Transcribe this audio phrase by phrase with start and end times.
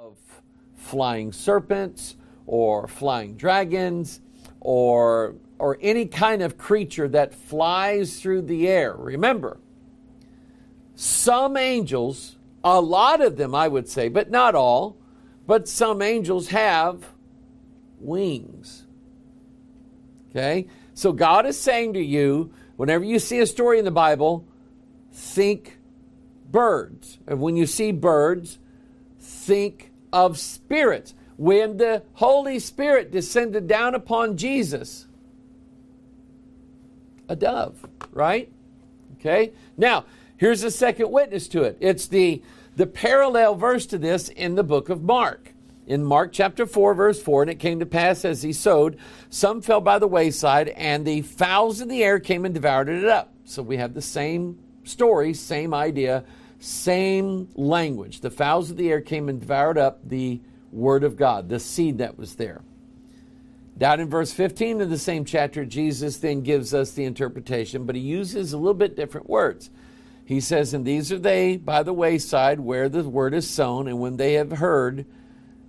[0.00, 0.16] of
[0.76, 4.22] flying serpents or flying dragons
[4.60, 8.94] or or any kind of creature that flies through the air.
[8.96, 9.60] Remember,
[10.94, 14.96] some angels, a lot of them I would say, but not all,
[15.46, 17.04] but some angels have
[17.98, 18.86] wings.
[20.30, 20.66] Okay?
[20.94, 24.46] So God is saying to you, whenever you see a story in the Bible,
[25.12, 25.78] think
[26.50, 27.18] birds.
[27.26, 28.58] And when you see birds,
[29.18, 31.14] think of spirits.
[31.36, 35.06] When the Holy Spirit descended down upon Jesus,
[37.28, 38.50] a dove, right?
[39.18, 39.52] Okay?
[39.76, 40.04] Now,
[40.36, 41.78] here's a second witness to it.
[41.80, 42.42] It's the,
[42.76, 45.52] the parallel verse to this in the book of Mark.
[45.86, 48.98] In Mark chapter 4, verse 4, and it came to pass as he sowed,
[49.28, 53.04] some fell by the wayside, and the fowls of the air came and devoured it
[53.04, 53.32] up.
[53.44, 56.24] So we have the same story, same idea,
[56.60, 58.20] same language.
[58.20, 61.98] The fowls of the air came and devoured up the word of God, the seed
[61.98, 62.62] that was there.
[63.76, 67.96] Down in verse 15 of the same chapter, Jesus then gives us the interpretation, but
[67.96, 69.70] he uses a little bit different words.
[70.26, 73.98] He says, And these are they by the wayside where the word is sown, and
[73.98, 75.06] when they have heard,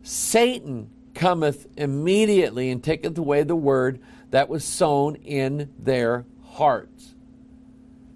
[0.03, 7.15] Satan cometh immediately and taketh away the word that was sown in their hearts.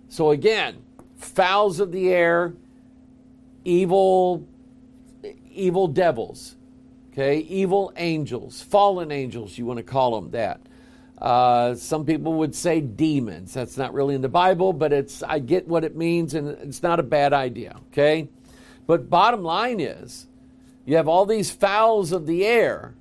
[0.10, 0.84] So again,
[1.16, 2.54] fowls of the air,
[3.66, 4.48] evil
[5.52, 6.56] evil devils,
[7.12, 10.62] okay, evil angels, fallen angels, you want to call them that.
[11.18, 13.54] Uh, some people would say demons.
[13.54, 16.84] That's not really in the Bible, but it's I get what it means, and it's
[16.84, 17.78] not a bad idea.
[17.92, 18.30] Okay,
[18.86, 20.28] but bottom line is,
[20.86, 22.96] you have all these fowls of the air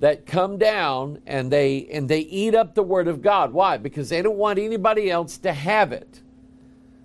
[0.00, 3.52] that come down and they and they eat up the word of God.
[3.52, 3.76] Why?
[3.76, 6.22] Because they don't want anybody else to have it.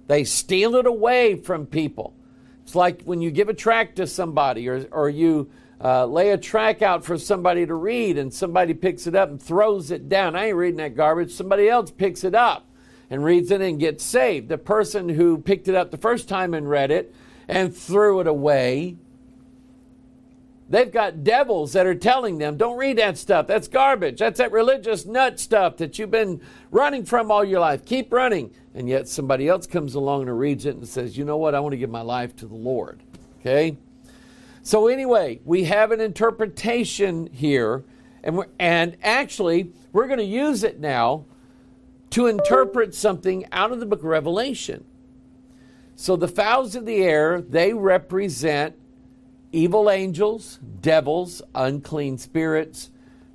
[0.07, 2.13] They steal it away from people.
[2.63, 5.51] It's like when you give a tract to somebody or, or you
[5.83, 9.41] uh, lay a tract out for somebody to read and somebody picks it up and
[9.41, 10.35] throws it down.
[10.35, 11.31] I ain't reading that garbage.
[11.31, 12.69] Somebody else picks it up
[13.09, 14.47] and reads it and gets saved.
[14.47, 17.13] The person who picked it up the first time and read it
[17.47, 18.95] and threw it away
[20.73, 23.45] They've got devils that are telling them, don't read that stuff.
[23.45, 24.17] That's garbage.
[24.17, 26.41] That's that religious nut stuff that you've been
[26.71, 27.85] running from all your life.
[27.85, 28.51] Keep running.
[28.73, 31.53] And yet somebody else comes along and reads it and says, you know what?
[31.53, 33.03] I want to give my life to the Lord.
[33.39, 33.77] Okay?
[34.63, 37.83] So, anyway, we have an interpretation here.
[38.23, 41.25] And, we're, and actually, we're going to use it now
[42.09, 44.85] to interpret something out of the book of Revelation.
[45.95, 48.75] So, the fowls of the air, they represent
[49.53, 52.89] evil angels, devils, unclean spirits,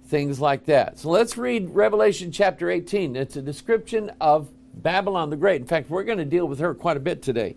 [0.06, 0.99] things like that.
[0.99, 3.17] So let's read Revelation chapter 18.
[3.17, 5.61] It's a description of Babylon the Great.
[5.61, 7.56] In fact, we're going to deal with her quite a bit today.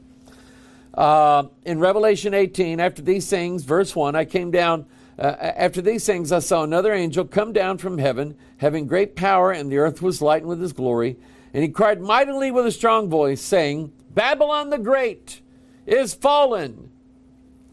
[0.94, 4.86] Uh, in Revelation 18, after these things, verse 1, I came down.
[5.18, 9.52] Uh, after these things, I saw another angel come down from heaven, having great power,
[9.52, 11.18] and the earth was lightened with his glory.
[11.54, 15.42] And he cried mightily with a strong voice, saying, Babylon the Great
[15.86, 16.91] is fallen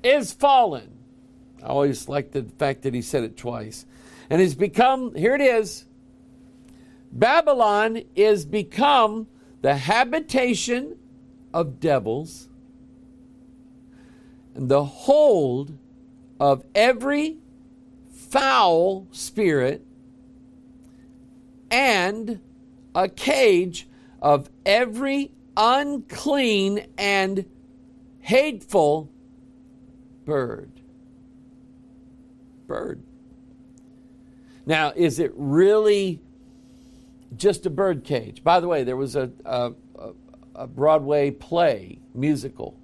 [0.09, 0.99] is fallen.
[1.63, 3.85] I always like the fact that he said it twice.
[4.31, 5.87] And has become, here it is
[7.11, 9.27] Babylon is become
[9.63, 10.97] the habitation
[11.55, 12.49] of devils
[14.55, 15.79] and the hold
[16.39, 17.39] of every
[18.11, 19.85] foul spirit
[21.71, 22.41] and
[22.95, 23.89] a cage
[24.21, 27.45] of every unclean and
[28.21, 29.11] hateful
[30.29, 30.71] bird.
[32.67, 33.03] Bird.
[34.67, 36.21] Now, is it really
[37.35, 38.45] just a bird cage?
[38.45, 39.73] By the way, there was a, a,
[40.55, 42.79] a Broadway play, musical,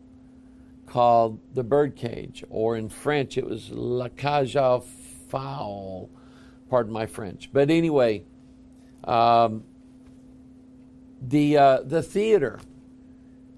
[0.87, 4.83] called The Birdcage, or in French it was La Cage aux
[5.28, 6.09] Folles.
[6.71, 7.51] Pardon my French.
[7.53, 8.22] But anyway,
[9.04, 9.65] um,
[11.21, 12.59] the, uh, the theater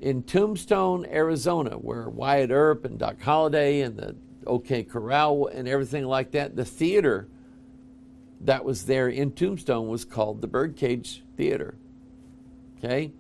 [0.00, 4.16] in Tombstone, Arizona, where Wyatt Earp and Doc Holliday and the
[4.46, 7.28] OK Corral and everything like that, the theater
[8.43, 11.76] that was there in Tombstone was called the Birdcage Theater.
[12.78, 13.12] Okay?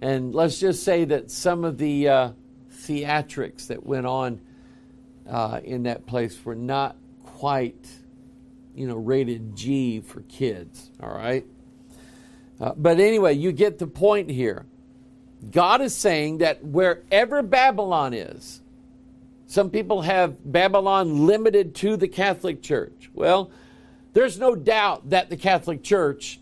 [0.00, 2.30] And let's just say that some of the uh,
[2.70, 4.40] theatrics that went on
[5.28, 7.88] uh, in that place were not quite,
[8.74, 11.46] you know, rated G for kids, all right?
[12.60, 14.66] Uh, but anyway, you get the point here.
[15.50, 18.60] God is saying that wherever Babylon is,
[19.46, 23.10] some people have Babylon limited to the Catholic Church.
[23.12, 23.50] Well,
[24.12, 26.40] there's no doubt that the Catholic Church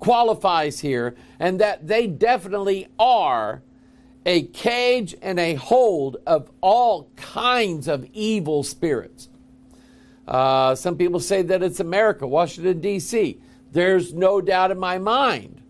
[0.00, 3.62] qualifies here and that they definitely are
[4.26, 9.28] a cage and a hold of all kinds of evil spirits.
[10.26, 13.40] Uh, some people say that it's America, Washington, D.C.
[13.72, 15.61] There's no doubt in my mind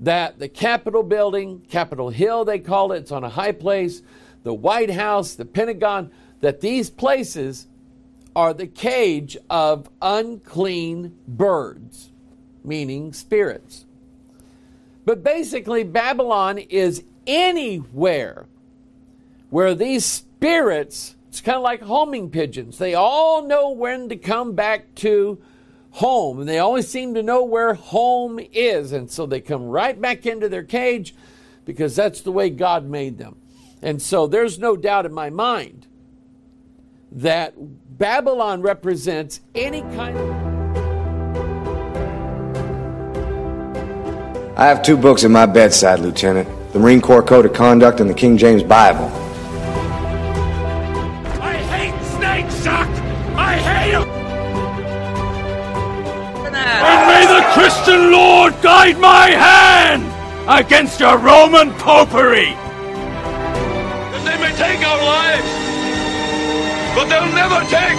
[0.00, 4.02] that the Capitol building, Capitol Hill, they call it, it's on a high place,
[4.42, 6.10] the White House, the Pentagon,
[6.40, 7.66] that these places
[8.36, 12.10] are the cage of unclean birds,
[12.64, 13.86] meaning spirits.
[15.04, 18.46] But basically, Babylon is anywhere
[19.50, 24.54] where these spirits, it's kind of like homing pigeons, they all know when to come
[24.54, 25.40] back to
[25.94, 30.00] home, and they always seem to know where home is, and so they come right
[30.00, 31.14] back into their cage
[31.64, 33.36] because that's the way God made them.
[33.80, 35.86] And so there's no doubt in my mind
[37.12, 37.54] that
[37.96, 40.30] Babylon represents any kind of.
[44.58, 48.10] I have two books at my bedside, Lieutenant the Marine Corps Code of Conduct and
[48.10, 49.08] the King James Bible.
[57.54, 60.02] Christian Lord guide my hand
[60.50, 62.50] against your Roman popery!
[64.10, 65.46] That they may take our lives,
[66.98, 67.94] but they'll never take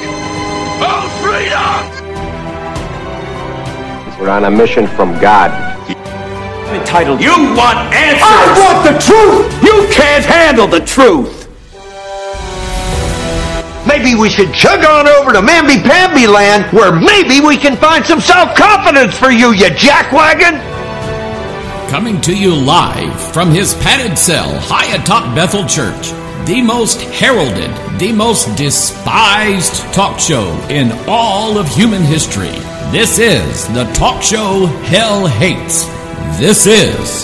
[0.84, 1.80] our freedom!
[4.20, 5.52] We're on a mission from God.
[6.76, 8.24] Entitled, you want answers!
[8.24, 9.48] I want the truth!
[9.64, 11.35] You can't handle the truth!
[13.98, 18.06] Maybe we should chug on over to Mamby Pamby land where maybe we can find
[18.06, 20.60] some self-confidence for you, you jackwagon!
[21.90, 26.10] Coming to you live from his padded cell high atop Bethel Church,
[26.46, 32.52] the most heralded, the most despised talk show in all of human history.
[32.92, 35.86] This is the talk show Hell Hates.
[36.38, 37.24] This is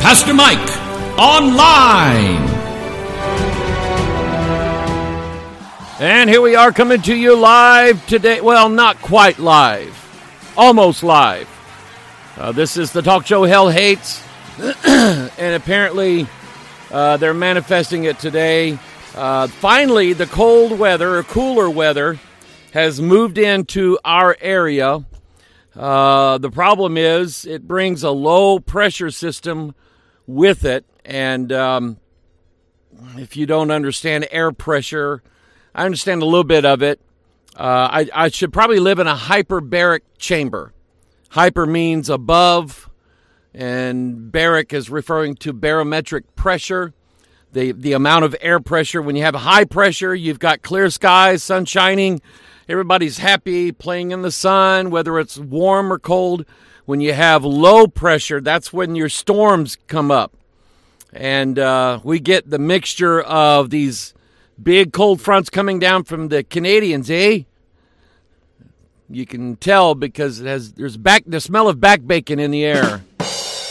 [0.00, 0.58] Pastor Mike
[1.18, 2.59] Online.
[6.00, 8.40] And here we are coming to you live today.
[8.40, 9.94] Well, not quite live,
[10.56, 11.46] almost live.
[12.38, 14.24] Uh, this is the talk show Hell Hates.
[14.86, 16.26] and apparently,
[16.90, 18.78] uh, they're manifesting it today.
[19.14, 22.18] Uh, finally, the cold weather or cooler weather
[22.72, 25.04] has moved into our area.
[25.76, 29.74] Uh, the problem is it brings a low pressure system
[30.26, 30.86] with it.
[31.04, 31.98] And um,
[33.18, 35.22] if you don't understand air pressure,
[35.80, 37.00] I understand a little bit of it.
[37.56, 40.74] Uh, I, I should probably live in a hyperbaric chamber.
[41.30, 42.90] Hyper means above,
[43.54, 46.92] and baric is referring to barometric pressure,
[47.54, 49.00] the, the amount of air pressure.
[49.00, 52.20] When you have high pressure, you've got clear skies, sun shining,
[52.68, 56.44] everybody's happy, playing in the sun, whether it's warm or cold.
[56.84, 60.36] When you have low pressure, that's when your storms come up.
[61.10, 64.12] And uh, we get the mixture of these
[64.62, 67.42] big cold fronts coming down from the Canadians, eh?
[69.08, 72.64] You can tell because it has there's back the smell of back bacon in the
[72.64, 73.02] air,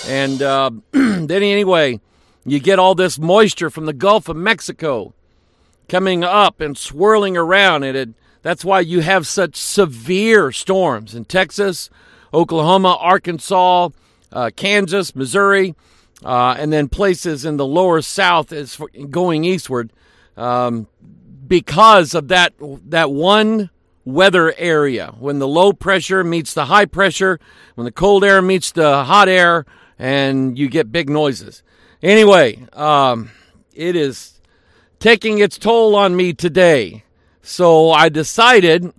[0.07, 2.01] and uh, then anyway,
[2.45, 5.13] you get all this moisture from the Gulf of Mexico
[5.87, 8.09] coming up and swirling around, and it
[8.41, 11.89] that's why you have such severe storms in Texas,
[12.33, 13.89] Oklahoma, Arkansas,
[14.31, 15.75] uh, Kansas, Missouri,
[16.23, 19.91] uh, and then places in the lower south is going eastward
[20.39, 20.87] um,
[21.47, 22.53] because of that
[22.87, 23.69] that one
[24.05, 27.39] weather area when the low pressure meets the high pressure,
[27.75, 29.65] when the cold air meets the hot air,
[29.97, 31.61] and you get big noises.
[32.01, 33.29] Anyway, um,
[33.73, 34.39] it is
[34.99, 37.03] taking its toll on me today.
[37.41, 38.93] So I decided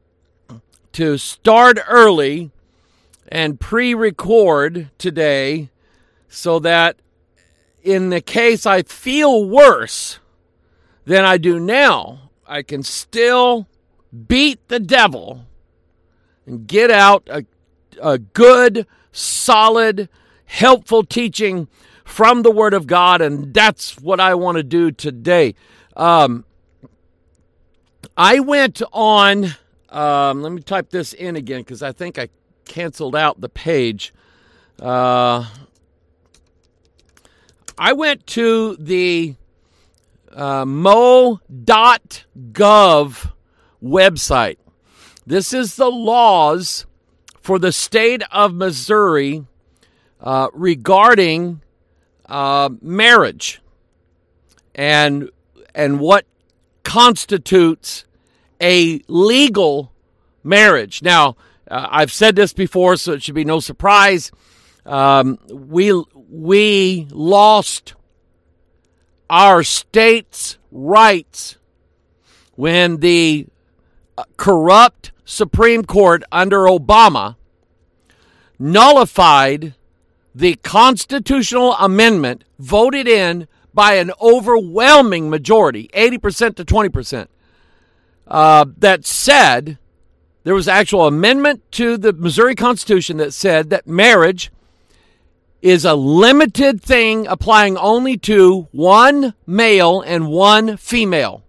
[0.92, 2.50] to start early
[3.28, 5.70] and pre record today
[6.28, 6.96] so that
[7.82, 10.19] in the case I feel worse
[11.10, 13.66] than I do now, I can still
[14.28, 15.44] beat the devil
[16.46, 17.44] and get out a,
[18.00, 20.08] a good, solid,
[20.44, 21.66] helpful teaching
[22.04, 23.20] from the Word of God.
[23.20, 25.56] And that's what I want to do today.
[25.96, 26.44] Um,
[28.16, 29.56] I went on,
[29.88, 32.28] um, let me type this in again because I think I
[32.66, 34.14] canceled out the page.
[34.80, 35.44] Uh,
[37.76, 39.34] I went to the
[40.34, 41.40] uh, mo.gov
[43.82, 44.56] website.
[45.26, 46.86] This is the laws
[47.40, 49.44] for the state of Missouri
[50.20, 51.62] uh, regarding
[52.26, 53.60] uh, marriage
[54.74, 55.30] and
[55.74, 56.26] and what
[56.84, 58.04] constitutes
[58.60, 59.92] a legal
[60.42, 61.02] marriage.
[61.02, 61.36] Now,
[61.70, 64.30] uh, I've said this before, so it should be no surprise.
[64.84, 67.94] Um, we we lost
[69.30, 71.56] our state's rights
[72.56, 73.46] when the
[74.36, 77.36] corrupt Supreme Court under Obama
[78.58, 79.74] nullified
[80.34, 87.28] the constitutional amendment voted in by an overwhelming majority, 80% to 20%,
[88.26, 89.78] uh, that said
[90.42, 94.50] there was actual amendment to the Missouri Constitution that said that marriage
[95.62, 101.42] is a limited thing applying only to one male and one female.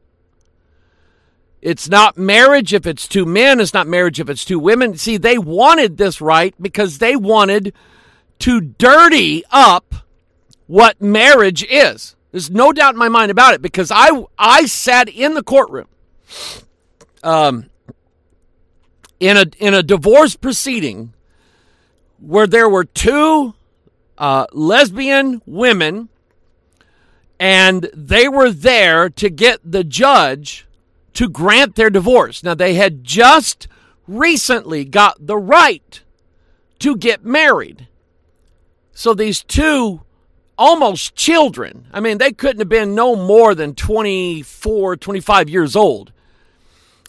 [1.61, 4.97] It's not marriage if it's two men, it's not marriage if it's two women.
[4.97, 7.73] See, they wanted this right because they wanted
[8.39, 9.93] to dirty up
[10.65, 12.15] what marriage is.
[12.31, 15.87] There's no doubt in my mind about it because I I sat in the courtroom
[17.23, 17.69] um
[19.19, 21.13] in a in a divorce proceeding
[22.19, 23.53] where there were two
[24.21, 26.07] uh, lesbian women
[27.39, 30.67] and they were there to get the judge
[31.13, 32.43] to grant their divorce.
[32.43, 33.67] Now, they had just
[34.07, 36.03] recently got the right
[36.79, 37.87] to get married.
[38.93, 40.01] So these two
[40.55, 46.13] almost children, I mean, they couldn't have been no more than 24, 25 years old.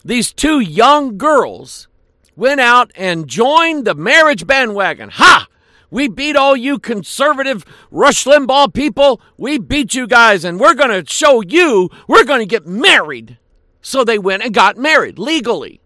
[0.03, 1.87] These two young girls
[2.35, 5.09] went out and joined the marriage bandwagon.
[5.09, 5.47] Ha!
[5.93, 9.21] We beat all you conservative Rush Limbaugh people.
[9.37, 13.37] We beat you guys, and we're going to show you we're going to get married.
[13.79, 15.81] So they went and got married legally.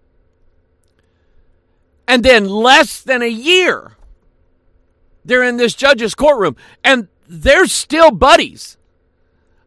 [2.07, 3.97] And then, less than a year,
[5.25, 8.77] they're in this judge's courtroom and they're still buddies.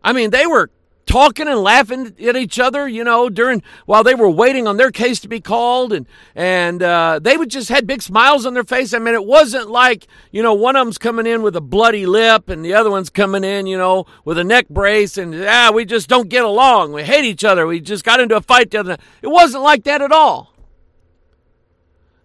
[0.02, 0.70] I mean, they were
[1.10, 4.92] talking and laughing at each other, you know, during while they were waiting on their
[4.92, 8.64] case to be called, and and uh, they would just had big smiles on their
[8.64, 8.94] face.
[8.94, 12.06] I mean, it wasn't like you know one of them's coming in with a bloody
[12.06, 15.72] lip and the other one's coming in, you know, with a neck brace, and ah,
[15.74, 16.92] we just don't get along.
[16.92, 17.66] We hate each other.
[17.66, 19.00] We just got into a fight the other night.
[19.20, 20.54] It wasn't like that at all.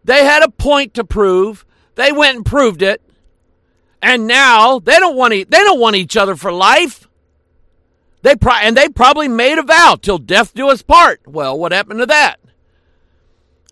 [0.04, 1.66] They had a point to prove.
[1.96, 3.02] They went and proved it.
[4.00, 7.05] And now they don't want e- they don't want each other for life.
[8.26, 11.22] They pro- and they probably made a vow till death do us part.
[11.28, 12.38] Well, what happened to that?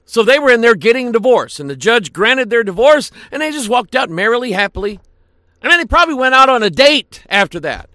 [0.05, 3.41] So they were in there getting a divorce, and the judge granted their divorce, and
[3.41, 4.99] they just walked out merrily, happily.
[5.63, 7.89] I mean, they probably went out on a date after that.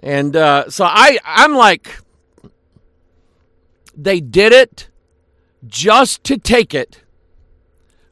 [0.00, 1.96] And uh, so I, I'm like,
[3.96, 4.90] they did it
[5.66, 7.00] just to take it,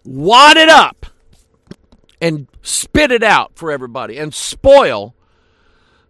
[0.05, 1.05] wad it up,
[2.19, 5.14] and spit it out for everybody, and spoil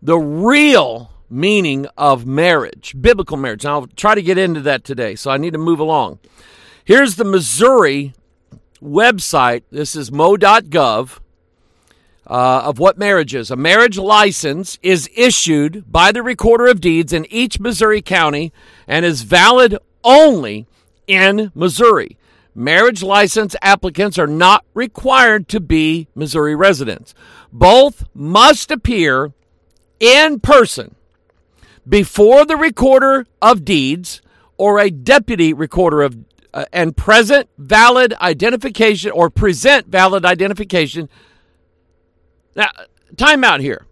[0.05, 3.65] the real meaning of marriage, biblical marriage.
[3.65, 6.19] And I'll try to get into that today, so I need to move along.
[6.85, 8.13] Here's the Missouri
[8.83, 9.63] website.
[9.71, 11.19] This is mo.gov.
[12.27, 13.51] Uh, of what marriage is.
[13.51, 18.51] A marriage license is issued by the recorder of deeds in each Missouri county
[18.87, 20.67] and is valid only
[21.07, 22.17] in Missouri.
[22.55, 27.13] Marriage license applicants are not required to be Missouri residents.
[27.53, 29.35] Both must appear
[30.05, 30.95] in person
[31.89, 34.21] before the recorder of deeds
[34.57, 36.17] or a deputy recorder of
[36.53, 41.09] uh, and present valid identification or present valid identification.
[42.55, 42.69] Now,
[43.17, 43.87] time out here.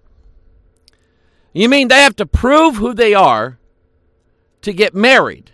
[1.52, 3.58] You mean they have to prove who they are
[4.62, 5.50] to get married,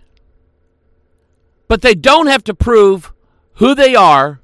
[1.66, 3.12] but they don't have to prove
[3.54, 4.40] who they are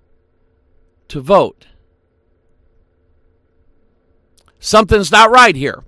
[1.08, 1.66] to vote?
[4.58, 5.84] Something's not right here.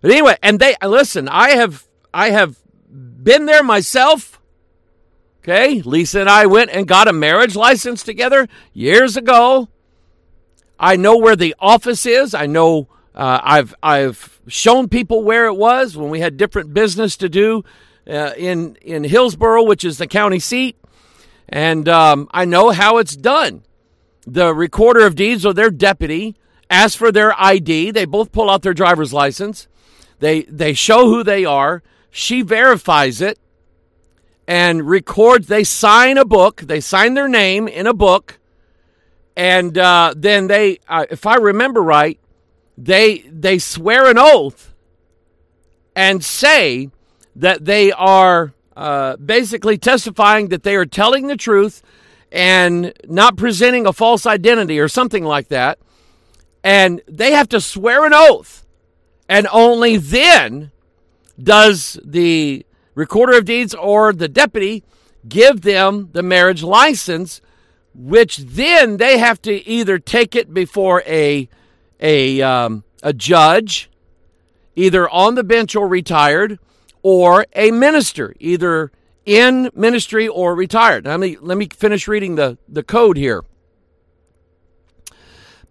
[0.00, 4.40] But anyway, and they listen, I have I have been there myself.
[5.42, 9.68] Okay, Lisa and I went and got a marriage license together years ago.
[10.78, 12.34] I know where the office is.
[12.34, 17.16] I know uh, I've I've shown people where it was when we had different business
[17.18, 17.64] to do
[18.08, 20.76] uh, in in Hillsboro, which is the county seat,
[21.48, 23.62] and um, I know how it's done.
[24.26, 26.36] The recorder of deeds or their deputy
[26.70, 27.90] asks for their ID.
[27.90, 29.68] They both pull out their driver's license.
[30.20, 31.82] They they show who they are.
[32.10, 33.38] She verifies it
[34.46, 35.48] and records.
[35.48, 36.60] They sign a book.
[36.60, 38.38] They sign their name in a book,
[39.36, 42.20] and uh, then they, uh, if I remember right,
[42.76, 44.72] they they swear an oath
[45.96, 46.90] and say
[47.36, 51.82] that they are uh, basically testifying that they are telling the truth
[52.32, 55.78] and not presenting a false identity or something like that.
[56.62, 58.59] And they have to swear an oath
[59.30, 60.72] and only then
[61.40, 64.82] does the recorder of deeds or the deputy
[65.26, 67.40] give them the marriage license,
[67.94, 71.48] which then they have to either take it before a
[72.00, 73.88] a um, a judge,
[74.74, 76.58] either on the bench or retired,
[77.02, 78.90] or a minister, either
[79.24, 81.04] in ministry or retired.
[81.04, 83.44] Let me, let me finish reading the, the code here.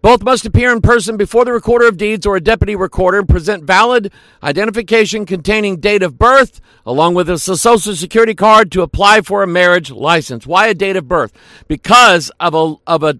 [0.02, 3.28] Both must appear in person before the recorder of deeds or a deputy recorder and
[3.28, 9.20] present valid identification containing date of birth along with a social security card to apply
[9.20, 10.46] for a marriage license.
[10.46, 11.32] Why a date of birth?
[11.68, 13.18] Because of a of a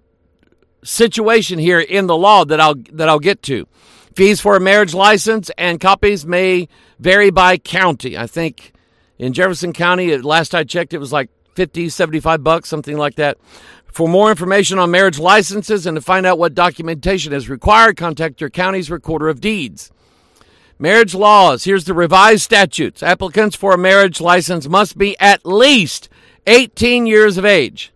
[0.83, 3.67] situation here in the law that I'll that I'll get to.
[4.15, 6.67] Fees for a marriage license and copies may
[6.99, 8.17] vary by county.
[8.17, 8.73] I think
[9.17, 13.37] in Jefferson County, last I checked, it was like 50, 75 bucks, something like that.
[13.91, 18.39] For more information on marriage licenses and to find out what documentation is required, contact
[18.39, 19.91] your county's recorder of deeds.
[20.79, 21.65] Marriage laws.
[21.65, 23.03] Here's the revised statutes.
[23.03, 26.09] Applicants for a marriage license must be at least
[26.47, 27.91] 18 years of age.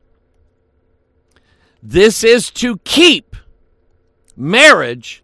[1.81, 3.35] This is to keep
[4.35, 5.23] marriage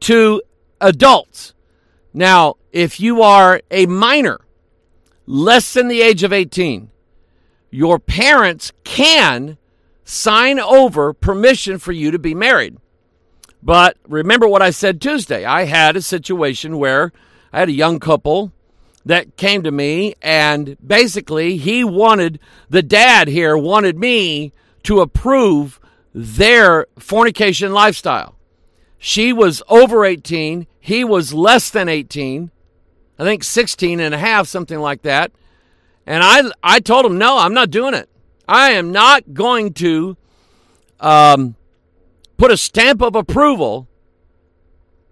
[0.00, 0.42] to
[0.80, 1.54] adults.
[2.12, 4.40] Now, if you are a minor,
[5.26, 6.90] less than the age of 18,
[7.70, 9.56] your parents can
[10.04, 12.76] sign over permission for you to be married.
[13.62, 15.44] But remember what I said Tuesday.
[15.44, 17.12] I had a situation where
[17.52, 18.52] I had a young couple
[19.04, 25.80] that came to me, and basically, he wanted the dad here wanted me to approve
[26.14, 28.36] their fornication lifestyle.
[28.98, 32.50] She was over 18, he was less than 18,
[33.18, 35.32] I think 16 and a half, something like that.
[36.10, 38.08] And I, I told him, no, I'm not doing it.
[38.48, 40.16] I am not going to
[40.98, 41.54] um,
[42.36, 43.86] put a stamp of approval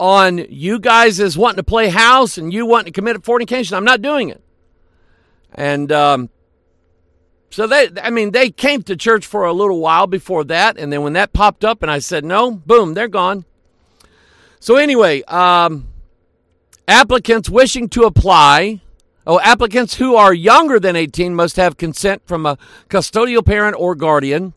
[0.00, 3.76] on you guys as wanting to play house and you wanting to commit fornication.
[3.76, 4.42] I'm not doing it.
[5.54, 6.30] And um,
[7.50, 10.92] so they, I mean, they came to church for a little while before that, and
[10.92, 13.44] then when that popped up, and I said no, boom, they're gone.
[14.58, 15.86] So anyway, um,
[16.88, 18.80] applicants wishing to apply
[19.30, 22.56] Oh, applicants who are younger than 18 must have consent from a
[22.88, 24.54] custodial parent or guardian.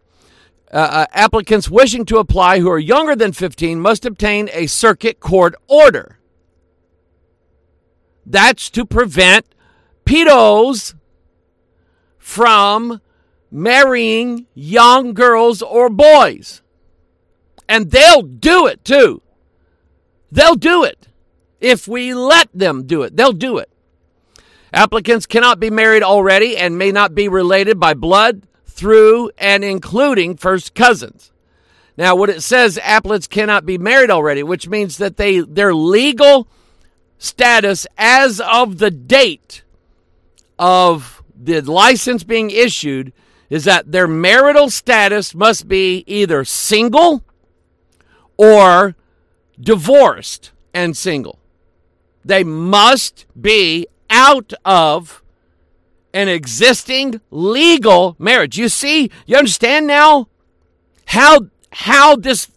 [0.72, 5.20] Uh, uh, applicants wishing to apply who are younger than 15 must obtain a circuit
[5.20, 6.20] court order.
[8.26, 9.46] That's to prevent
[10.06, 10.94] pedos
[12.18, 13.02] from
[13.52, 16.62] marrying young girls or boys.
[17.68, 19.22] And they'll do it too.
[20.32, 21.10] They'll do it.
[21.60, 23.71] If we let them do it, they'll do it.
[24.74, 30.38] Applicants cannot be married already and may not be related by blood, through, and including
[30.38, 31.32] first cousins.
[31.98, 36.48] Now, what it says, applicants cannot be married already, which means that they their legal
[37.18, 39.64] status as of the date
[40.58, 43.14] of the license being issued
[43.50, 47.24] is that their marital status must be either single
[48.38, 48.96] or
[49.60, 51.38] divorced and single.
[52.24, 55.24] They must be out of
[56.14, 58.58] an existing legal marriage.
[58.58, 60.28] You see, you understand now
[61.08, 62.52] how how this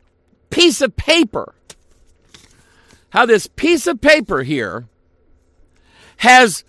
[0.51, 1.55] piece of paper
[3.15, 4.89] how this piece of paper here
[6.17, 6.65] has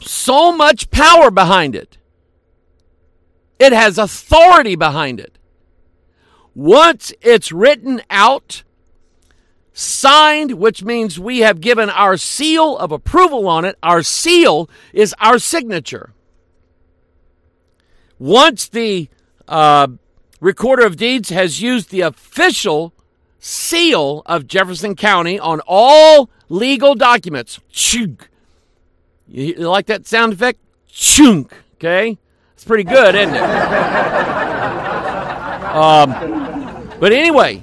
[0.00, 1.98] so much power behind it.
[3.58, 5.38] It has authority behind it.
[6.54, 8.62] Once it's written out,
[9.78, 13.78] signed, which means we have given our seal of approval on it.
[13.80, 16.12] Our seal is our signature.
[18.18, 19.08] Once the
[19.46, 19.86] uh,
[20.40, 22.92] recorder of deeds has used the official
[23.38, 28.28] seal of Jefferson County on all legal documents, chunk.
[29.28, 30.58] You, like that sound effect?
[30.88, 31.52] Chunk.
[31.74, 32.18] Okay,
[32.52, 33.40] it's pretty good, isn't it?
[35.72, 37.62] um, but anyway,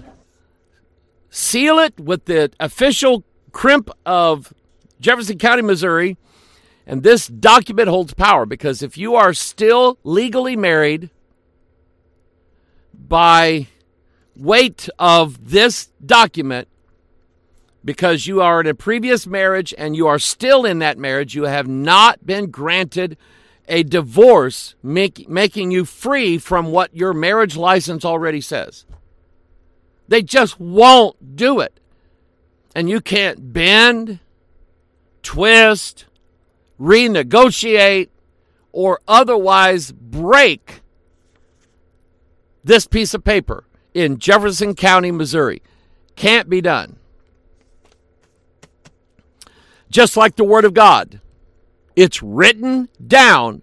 [1.36, 4.54] seal it with the official crimp of
[5.02, 6.18] Jefferson County, Missouri.
[6.88, 11.10] And this document holds power because if you are still legally married
[12.94, 13.68] by
[14.36, 16.68] weight of this document,
[17.84, 21.44] because you are in a previous marriage and you are still in that marriage, you
[21.44, 23.18] have not been granted
[23.68, 28.86] a divorce, make, making you free from what your marriage license already says.
[30.08, 31.80] They just won't do it.
[32.76, 34.20] And you can't bend,
[35.24, 36.06] twist,
[36.80, 38.10] renegotiate,
[38.72, 40.82] or otherwise break
[42.64, 43.64] this piece of paper
[43.94, 45.62] in Jefferson County, Missouri.
[46.16, 46.98] Can't be done.
[49.90, 51.22] Just like the Word of God,
[51.96, 53.62] it's written down.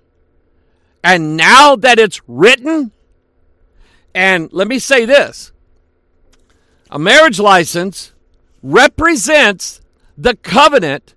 [1.04, 2.92] And now that it's written,
[4.14, 5.52] and let me say this
[6.92, 8.12] a marriage license
[8.62, 9.80] represents
[10.16, 11.14] the covenant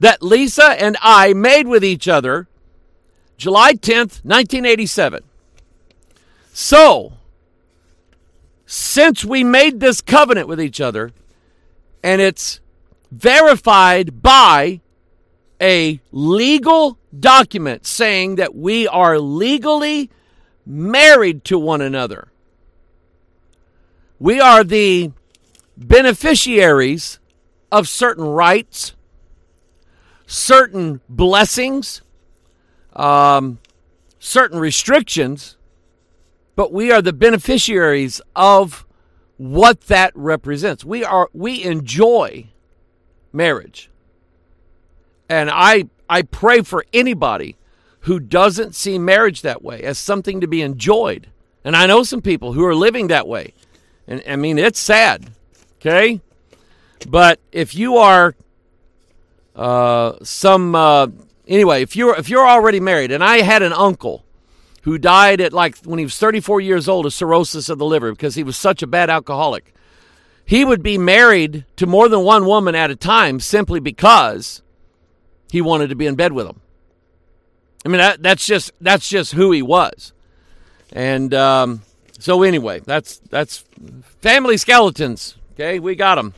[0.00, 2.48] that Lisa and I made with each other
[3.36, 5.22] July 10th, 1987.
[6.52, 7.12] So,
[8.66, 11.12] since we made this covenant with each other,
[12.02, 12.60] and it's
[13.12, 14.80] verified by
[15.60, 20.10] a legal document saying that we are legally
[20.66, 22.28] married to one another.
[24.18, 25.12] We are the
[25.78, 27.20] beneficiaries
[27.70, 28.94] of certain rights,
[30.26, 32.02] certain blessings,
[32.94, 33.58] um,
[34.18, 35.56] certain restrictions,
[36.56, 38.84] but we are the beneficiaries of
[39.36, 40.84] what that represents.
[40.84, 42.48] We are we enjoy
[43.32, 43.88] marriage.
[45.28, 47.56] And I I pray for anybody
[48.00, 51.28] who doesn't see marriage that way as something to be enjoyed.
[51.62, 53.54] And I know some people who are living that way.
[54.08, 55.30] And I mean it's sad.
[55.80, 56.20] Okay?
[57.08, 58.34] But if you are
[59.54, 61.08] uh, some uh,
[61.46, 64.24] anyway, if you're if you're already married, and I had an uncle
[64.82, 68.12] who died at like when he was 34 years old of cirrhosis of the liver
[68.12, 69.74] because he was such a bad alcoholic.
[70.44, 74.62] He would be married to more than one woman at a time simply because
[75.50, 76.60] he wanted to be in bed with them.
[77.84, 80.12] I mean, that, that's just that's just who he was,
[80.92, 81.82] and um,
[82.18, 83.64] so anyway, that's that's
[84.20, 85.37] family skeletons.
[85.58, 86.34] Okay, we got them.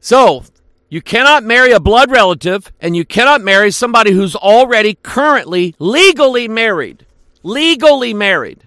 [0.00, 0.42] So
[0.88, 6.48] you cannot marry a blood relative, and you cannot marry somebody who's already currently legally
[6.48, 7.06] married.
[7.44, 8.66] Legally married.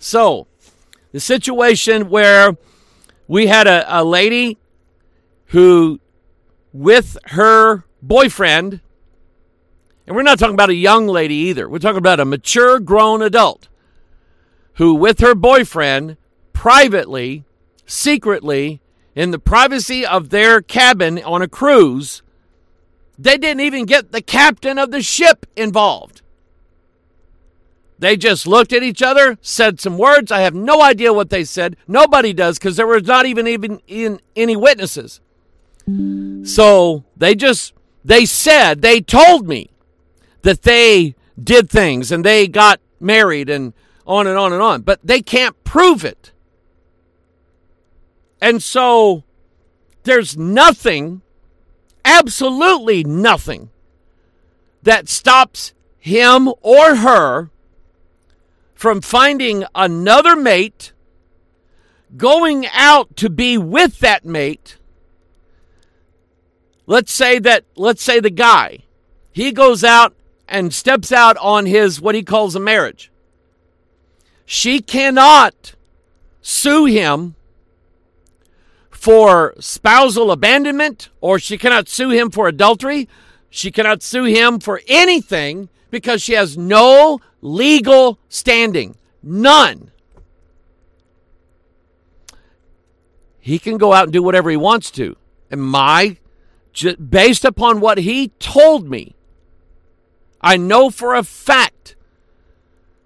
[0.00, 0.48] So,
[1.12, 2.56] the situation where
[3.28, 4.58] we had a, a lady
[5.46, 6.00] who,
[6.72, 8.80] with her boyfriend,
[10.04, 13.22] and we're not talking about a young lady either, we're talking about a mature grown
[13.22, 13.68] adult
[14.74, 16.16] who, with her boyfriend,
[16.52, 17.44] privately,
[17.90, 18.80] secretly,
[19.14, 22.22] in the privacy of their cabin on a cruise,
[23.18, 26.22] they didn't even get the captain of the ship involved.
[27.98, 30.32] They just looked at each other, said some words.
[30.32, 31.76] I have no idea what they said.
[31.86, 35.20] Nobody does because there was not even even in any witnesses.
[36.44, 39.70] So they just they said they told me
[40.42, 43.74] that they did things and they got married and
[44.06, 46.29] on and on and on, but they can't prove it.
[48.40, 49.24] And so
[50.04, 51.22] there's nothing,
[52.04, 53.70] absolutely nothing,
[54.82, 57.50] that stops him or her
[58.74, 60.92] from finding another mate,
[62.16, 64.78] going out to be with that mate.
[66.86, 68.78] Let's say that, let's say the guy,
[69.30, 70.14] he goes out
[70.48, 73.12] and steps out on his, what he calls a marriage.
[74.46, 75.74] She cannot
[76.40, 77.36] sue him
[79.00, 83.08] for spousal abandonment, or she cannot sue him for adultery.
[83.48, 88.98] She cannot sue him for anything because she has no legal standing.
[89.22, 89.90] None.
[93.38, 95.16] He can go out and do whatever he wants to.
[95.50, 96.18] And my,
[97.08, 99.14] based upon what he told me,
[100.42, 101.96] I know for a fact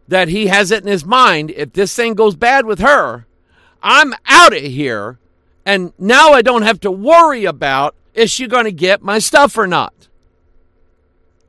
[0.08, 3.28] that he has it in his mind if this thing goes bad with her,
[3.80, 5.20] I'm out of here.
[5.66, 9.56] And now I don't have to worry about is she going to get my stuff
[9.58, 10.08] or not.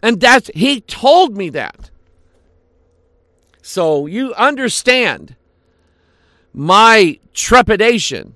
[0.02, 1.90] And that's, he told me that.
[3.62, 5.36] So you understand
[6.54, 8.36] my trepidation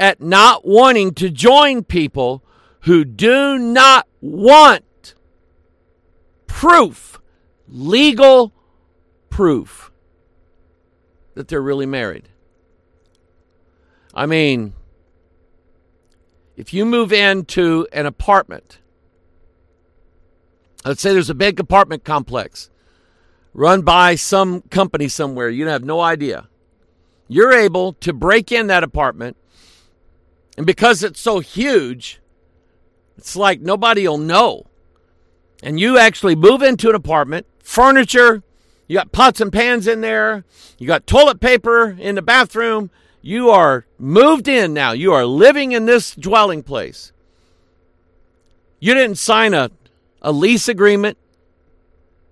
[0.00, 2.42] at not wanting to join people
[2.80, 5.14] who do not want
[6.46, 7.20] proof,
[7.68, 8.52] legal
[9.28, 9.90] proof,
[11.34, 12.28] that they're really married.
[14.16, 14.72] I mean,
[16.56, 18.78] if you move into an apartment,
[20.86, 22.70] let's say there's a big apartment complex
[23.52, 25.50] run by some company somewhere.
[25.50, 26.48] You have no idea.
[27.28, 29.36] You're able to break in that apartment,
[30.56, 32.18] and because it's so huge,
[33.18, 34.64] it's like nobody will know.
[35.62, 38.42] And you actually move into an apartment, furniture,
[38.88, 40.44] you got pots and pans in there,
[40.78, 42.90] you got toilet paper in the bathroom.
[43.26, 44.92] You are moved in now.
[44.92, 47.10] You are living in this dwelling place.
[48.78, 49.72] You didn't sign a,
[50.22, 51.18] a lease agreement.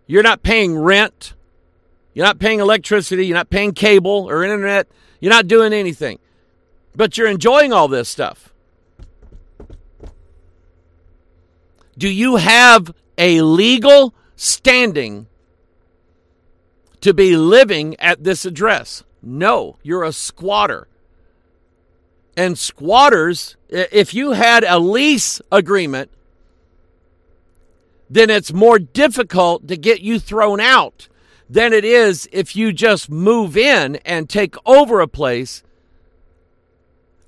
[0.07, 1.35] You're not paying rent.
[2.13, 3.27] You're not paying electricity.
[3.27, 4.87] You're not paying cable or internet.
[5.19, 6.21] You're not doing anything.
[6.95, 8.55] But you're enjoying all this stuff.
[11.99, 15.27] Do you have a legal standing
[17.01, 19.03] to be living at this address?
[19.25, 20.89] No, you're a squatter.
[22.37, 26.11] And squatters, if you had a lease agreement
[28.09, 31.09] then it's more difficult to get you thrown out
[31.49, 35.63] than it is if you just move in and take over a place.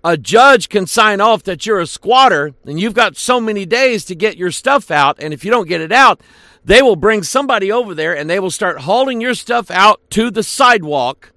[0.04, 4.04] A judge can sign off that you're a squatter and you've got so many days
[4.04, 5.16] to get your stuff out.
[5.18, 6.20] And if you don't get it out,
[6.64, 10.30] they will bring somebody over there and they will start hauling your stuff out to
[10.30, 11.32] the sidewalk.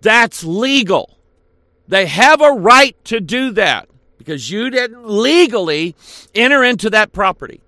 [0.00, 1.18] That's legal.
[1.88, 5.94] They have a right to do that because you didn't legally
[6.34, 7.60] enter into that property.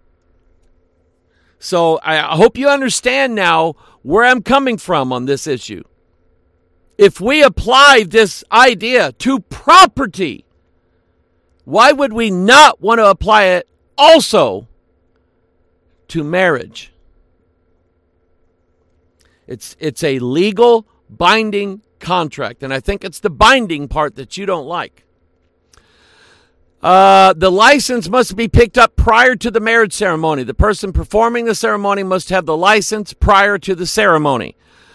[1.58, 5.82] So I hope you understand now where I'm coming from on this issue.
[6.96, 10.44] If we apply this idea to property,
[11.64, 14.66] why would we not want to apply it also
[16.08, 16.92] to marriage?
[19.46, 24.46] It's, it's a legal binding contract, and I think it's the binding part that you
[24.46, 25.04] don't like.
[26.80, 30.44] Uh, the license must be picked up prior to the marriage ceremony.
[30.44, 34.54] The person performing the ceremony must have the license prior to the ceremony.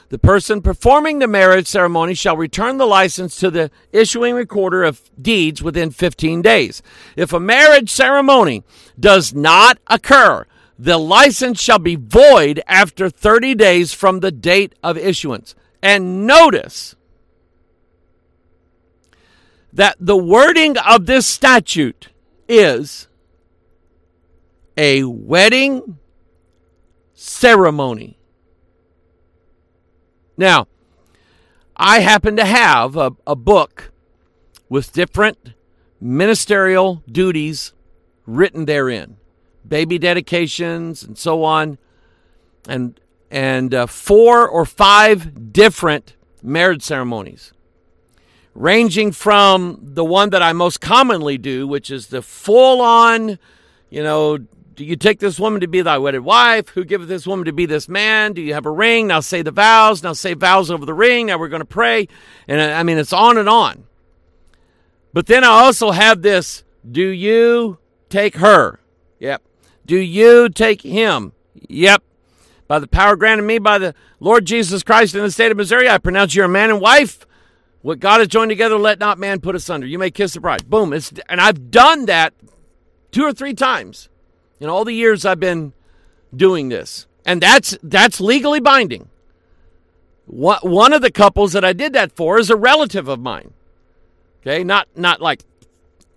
[0.10, 5.02] The person performing the marriage ceremony shall return the license to the issuing recorder of
[5.22, 6.84] deeds within 15 days.
[7.16, 8.64] If a marriage ceremony
[9.00, 10.46] does not occur,
[10.78, 15.56] the license shall be void after 30 days from the date of issuance.
[15.84, 16.96] And notice,
[19.74, 22.10] that the wording of this statute
[22.48, 23.08] is
[24.78, 25.98] a wedding
[27.14, 28.18] ceremony.
[30.38, 30.68] Now,
[31.76, 33.92] I happen to have a, a book
[34.70, 35.54] with different
[36.00, 37.74] ministerial duties
[38.26, 39.18] written therein
[39.68, 41.78] baby dedications and so on
[42.68, 43.00] and
[43.34, 47.52] and uh, four or five different marriage ceremonies
[48.54, 53.40] ranging from the one that I most commonly do, which is the full on,
[53.90, 56.70] you know, do you take this woman to be thy wedded wife?
[56.70, 58.34] Who giveth this woman to be this man?
[58.34, 59.08] Do you have a ring?
[59.08, 60.04] Now say the vows.
[60.04, 61.28] Now say vows over the ring.
[61.28, 62.08] Now we're going to pray.
[62.48, 63.86] And I mean, it's on and on.
[65.12, 68.80] But then I also have this do you take her?
[69.20, 69.42] Yep.
[69.86, 71.34] Do you take him?
[71.70, 72.04] Yep.
[72.68, 75.90] By the power granted me by the Lord Jesus Christ in the state of Missouri,
[75.90, 77.26] I pronounce you a man and wife
[77.84, 79.86] what God has joined together, let not man put asunder.
[79.86, 80.70] You may kiss the bride.
[80.70, 80.94] Boom.
[80.94, 82.34] It's, and I've done that
[83.12, 84.08] two or three times
[84.62, 85.74] in all the years I've been
[86.34, 87.08] doing this.
[87.26, 89.10] And that's that's legally binding.
[90.26, 93.54] One of the couples that I did that for is a relative of mine.
[94.42, 95.44] Okay, not not like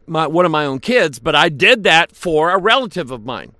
[0.07, 3.56] my one of my own kids, but I did that for a relative of mine.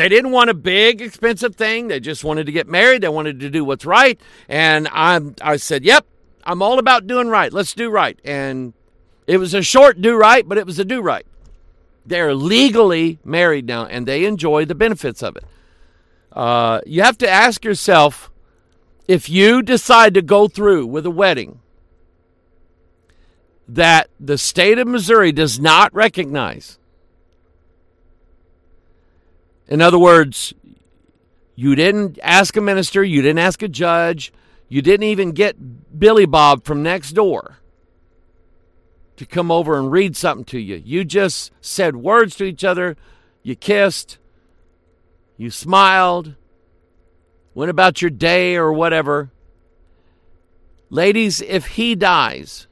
[0.00, 1.88] They didn't want a big expensive thing.
[1.88, 3.02] They just wanted to get married.
[3.02, 4.20] They wanted to do what's right.
[4.48, 6.06] And I I said, "Yep,
[6.44, 7.52] I'm all about doing right.
[7.52, 8.18] Let's do right.
[8.24, 8.72] And
[9.26, 11.24] it was a short do right, but it was a do right.
[12.04, 15.44] They're legally married now and they enjoy the benefits of it.
[16.32, 18.32] Uh, you have to ask yourself
[19.06, 21.60] if you decide to go through with a wedding
[23.68, 26.79] that the state of Missouri does not recognize.
[29.70, 30.52] In other words,
[31.54, 34.32] you didn't ask a minister, you didn't ask a judge,
[34.68, 37.58] you didn't even get Billy Bob from next door
[39.16, 40.82] to come over and read something to you.
[40.84, 42.96] You just said words to each other,
[43.44, 44.18] you kissed,
[45.36, 46.34] you smiled,
[47.54, 49.30] went about your day or whatever.
[50.88, 52.66] Ladies, if he dies,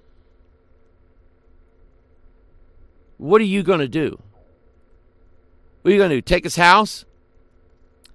[3.19, 4.21] what are you going to do?
[5.83, 6.23] What are you going to do?
[6.23, 7.05] Take his house?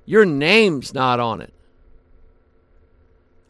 [0.06, 1.54] Your name's not on it.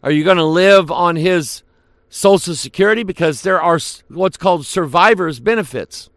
[0.03, 1.63] Are you going to live on his
[2.09, 3.03] Social Security?
[3.03, 6.09] Because there are what's called survivor's benefits.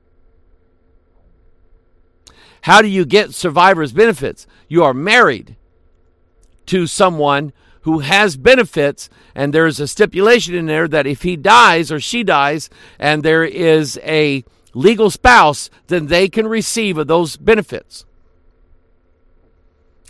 [2.62, 4.46] How do you get survivor's benefits?
[4.68, 5.56] You are married
[6.66, 11.92] to someone who has benefits, and there's a stipulation in there that if he dies
[11.92, 14.44] or she dies, and there is a
[14.76, 18.04] legal spouse, then they can receive of those benefits.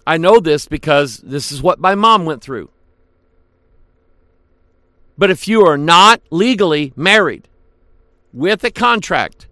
[0.07, 2.71] I know this because this is what my mom went through.
[5.17, 7.49] But if you are not legally married
[8.33, 9.47] with a contract,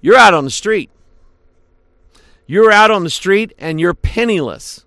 [0.00, 0.90] you're out on the street.
[2.46, 4.84] You're out on the street and you're penniless.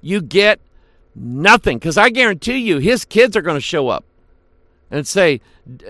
[0.00, 0.60] You get
[1.14, 1.78] nothing.
[1.78, 4.04] Because I guarantee you, his kids are going to show up
[4.92, 5.40] and say,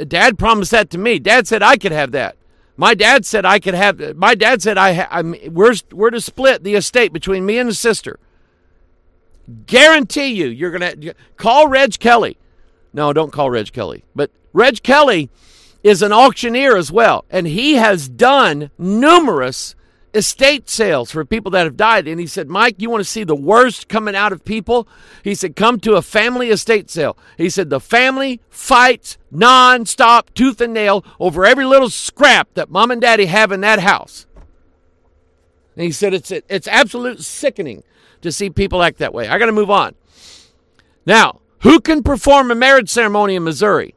[0.07, 1.19] Dad promised that to me.
[1.19, 2.37] Dad said I could have that.
[2.77, 4.17] My dad said I could have.
[4.17, 4.95] My dad said I.
[4.95, 8.19] Ha- we're we're to split the estate between me and the sister.
[9.67, 12.39] Guarantee you, you're to call Reg Kelly.
[12.95, 14.05] No, don't call Reg Kelly.
[14.15, 15.29] But Reg Kelly
[15.83, 19.75] is an auctioneer as well, and he has done numerous
[20.15, 22.07] estate sales for people that have died.
[22.07, 24.87] And he said, Mike, you want to see the worst coming out of people?
[25.25, 27.17] He said, come to a family estate sale.
[27.37, 32.91] He said, the family fights nonstop, tooth and nail, over every little scrap that mom
[32.91, 34.27] and daddy have in that house.
[35.75, 37.83] And he said, it's, it's absolute sickening
[38.21, 39.29] to see people act that way.
[39.29, 39.95] I got to move on.
[41.07, 43.95] Now, who can perform a marriage ceremony in Missouri?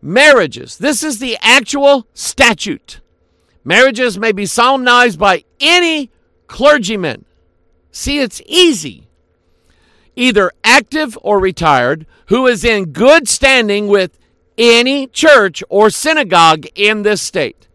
[0.00, 0.78] Marriages.
[0.78, 3.00] This is the actual statute.
[3.68, 6.10] Marriages may be solemnized by any
[6.46, 7.26] clergyman.
[7.92, 9.08] See, it's easy.
[10.16, 14.18] Either active or retired, who is in good standing with
[14.56, 17.68] any church or synagogue in this state.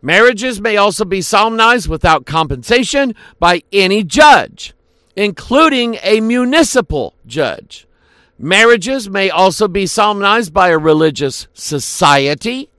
[0.00, 4.72] Marriages may also be solemnized without compensation by any judge,
[5.14, 7.86] including a municipal judge.
[8.38, 12.70] Marriages may also be solemnized by a religious society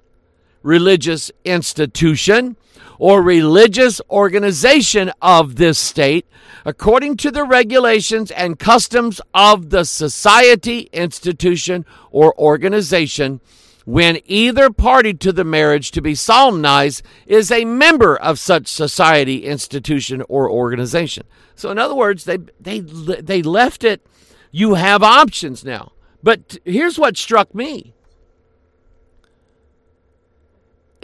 [0.66, 2.58] religious institution
[2.98, 6.26] or religious organization of this state
[6.66, 13.40] according to the regulations and customs of the society, institution, or organization
[13.86, 19.46] when either party to the marriage to be solemnized is a member of such society,
[19.46, 21.24] institution, or organization.
[21.56, 24.04] So, in other words, they, they, they left it,
[24.52, 25.92] you have options now.
[26.24, 27.94] But here's what struck me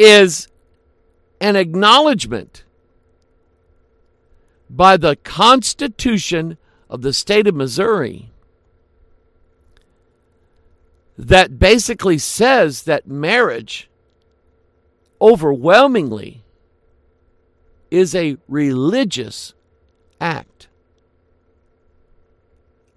[0.02, 0.48] is
[1.40, 2.64] an acknowledgement
[4.68, 6.58] by the Constitution
[6.90, 8.32] of the state of Missouri
[11.18, 13.90] that basically says that marriage
[15.22, 16.42] overwhelmingly
[17.92, 19.54] is a religious
[20.20, 20.68] act,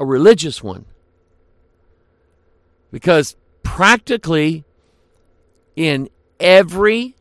[0.00, 0.86] a religious one.
[2.90, 4.64] Because practically
[5.76, 6.08] in
[6.40, 7.16] every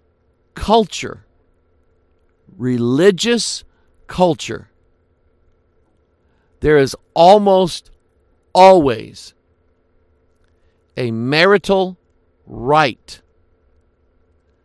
[0.55, 1.25] culture,
[2.57, 3.63] religious
[4.07, 4.69] culture,
[6.59, 7.91] there is almost
[8.53, 9.33] always
[10.95, 11.97] a marital
[12.45, 13.21] rite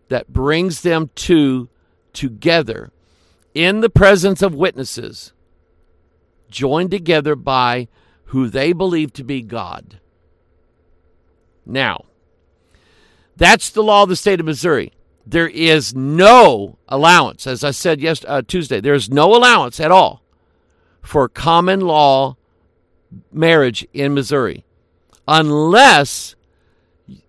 [0.09, 1.69] that brings them two
[2.13, 2.91] together
[3.55, 5.33] in the presence of witnesses,
[6.51, 7.89] joined together by
[8.27, 10.01] who they believe to be God.
[11.67, 12.05] Now,
[13.38, 14.92] that's the law of the state of Missouri.
[15.24, 18.81] There is no allowance, as I said yes uh, Tuesday.
[18.81, 20.22] There is no allowance at all
[21.03, 22.37] for common law
[23.33, 24.64] marriage in Missouri,
[25.27, 26.35] unless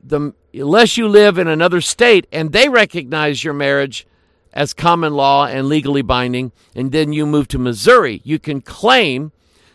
[0.04, 4.08] the unless you live in another state and they recognize your marriage
[4.52, 9.32] as common law and legally binding, and then you move to Missouri, you can claim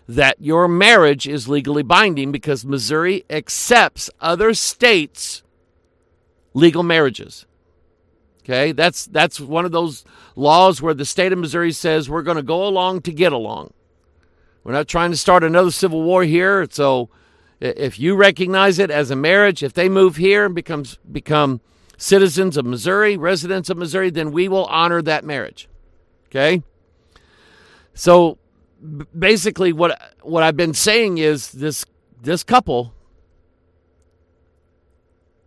[0.09, 5.44] that your marriage is legally binding because Missouri accepts other states'
[6.55, 7.47] legal marriages.
[8.43, 10.05] Okay, that's that's one of those
[10.37, 13.73] laws where the state of Missouri says we're going to go along to get along.
[14.63, 16.67] We're not trying to start another civil war here.
[16.71, 17.11] So
[17.61, 21.61] if you recognize it as a marriage, if they move here and becomes become
[21.97, 25.69] citizens of Missouri, residents of Missouri, then we will honor that marriage.
[26.27, 26.63] Okay?
[27.95, 28.39] So
[29.17, 31.85] basically what what I've been saying is this
[32.21, 32.94] this couple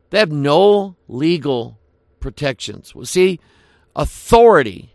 [0.09, 1.77] they have no legal
[2.19, 2.95] protections.
[2.95, 3.39] Well, see,
[3.95, 4.93] authority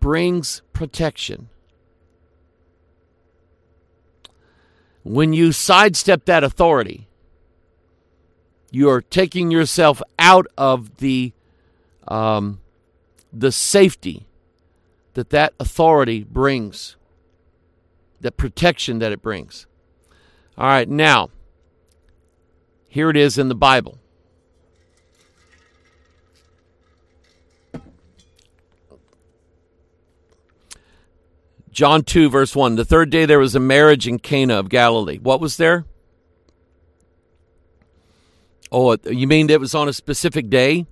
[0.00, 1.48] brings protection.
[5.02, 7.08] When you sidestep that authority,
[8.70, 11.32] you are taking yourself out of the
[12.06, 12.60] um,
[13.32, 14.26] the safety
[15.14, 16.96] that that authority brings,
[18.20, 19.66] the protection that it brings.
[20.56, 21.30] All right, now
[22.98, 23.96] here it is in the Bible.
[31.70, 32.74] John 2, verse 1.
[32.74, 35.18] The third day there was a marriage in Cana of Galilee.
[35.18, 35.84] What was there?
[38.72, 40.84] Oh, you mean it was on a specific day?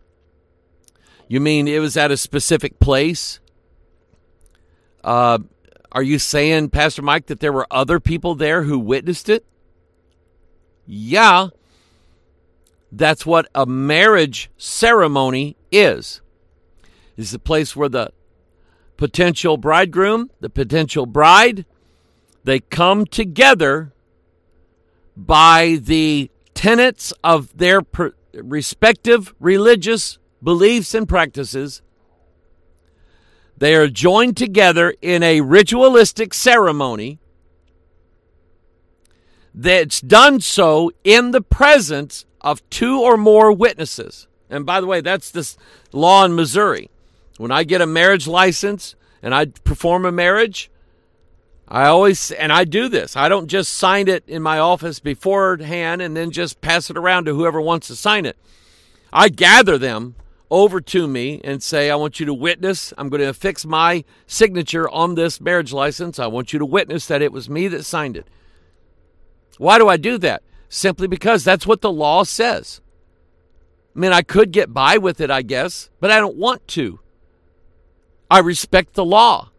[1.27, 3.41] You mean it was at a specific place?
[5.03, 5.41] Uh,
[5.91, 9.45] are you saying, Pastor Mike, that there were other people there who witnessed it?
[10.87, 11.49] Yeah,
[12.93, 16.20] that's what a marriage ceremony is.
[17.16, 18.12] It's the place where the
[18.97, 21.64] potential bridegroom, the potential bride,
[22.45, 23.93] they come together
[25.16, 31.82] by the tenets of their per- respective religious beliefs and practices.
[33.57, 37.18] They are joined together in a ritualistic ceremony
[39.55, 44.29] that's done so in the presence of two or more witnesses.
[44.49, 45.59] And by the way, that's this
[45.93, 46.89] law in Missouri.
[47.39, 50.71] When I get a marriage license and I perform a marriage,
[51.67, 53.17] I always, and I do this.
[53.17, 57.25] I don't just sign it in my office beforehand and then just pass it around
[57.25, 58.37] to whoever wants to sign it.
[59.13, 60.15] I gather them
[60.49, 62.93] over to me and say, I want you to witness.
[62.97, 66.21] I'm going to affix my signature on this marriage license.
[66.21, 68.29] I want you to witness that it was me that signed it.
[69.59, 70.45] Why do I do that?
[70.69, 72.81] Simply because that's what the law says.
[73.95, 77.01] I mean, I could get by with it, I guess, but I don't want to.
[78.31, 79.51] I respect the law.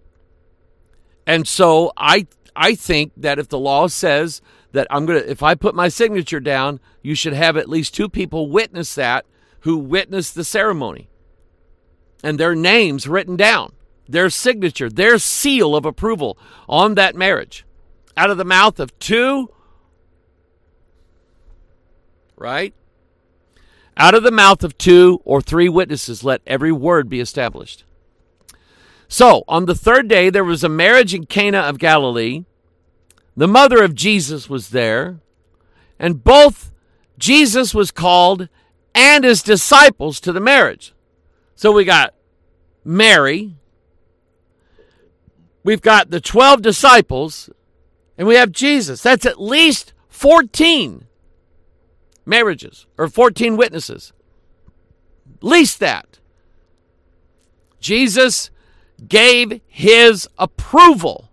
[1.26, 4.42] And so I I think that if the law says
[4.72, 7.96] that I'm going to if I put my signature down, you should have at least
[7.96, 9.26] two people witness that
[9.62, 11.10] who witnessed the ceremony.
[12.24, 13.74] And their names written down,
[14.08, 16.38] their signature, their seal of approval
[16.68, 17.66] on that marriage.
[18.16, 19.50] Out of the mouth of two
[22.38, 22.74] right?
[23.98, 27.84] Out of the mouth of two or three witnesses, let every word be established.
[29.08, 32.44] So, on the third day, there was a marriage in Cana of Galilee.
[33.36, 35.20] The mother of Jesus was there,
[35.98, 36.72] and both
[37.18, 38.50] Jesus was called
[38.94, 40.94] and his disciples to the marriage.
[41.56, 42.14] So, we got
[42.84, 43.56] Mary,
[45.64, 47.50] we've got the 12 disciples,
[48.18, 49.02] and we have Jesus.
[49.02, 51.07] That's at least 14
[52.28, 54.14] marriages or 14 witnesses.
[55.42, 56.20] Least that.
[57.80, 58.50] Jesus
[59.08, 61.32] gave his approval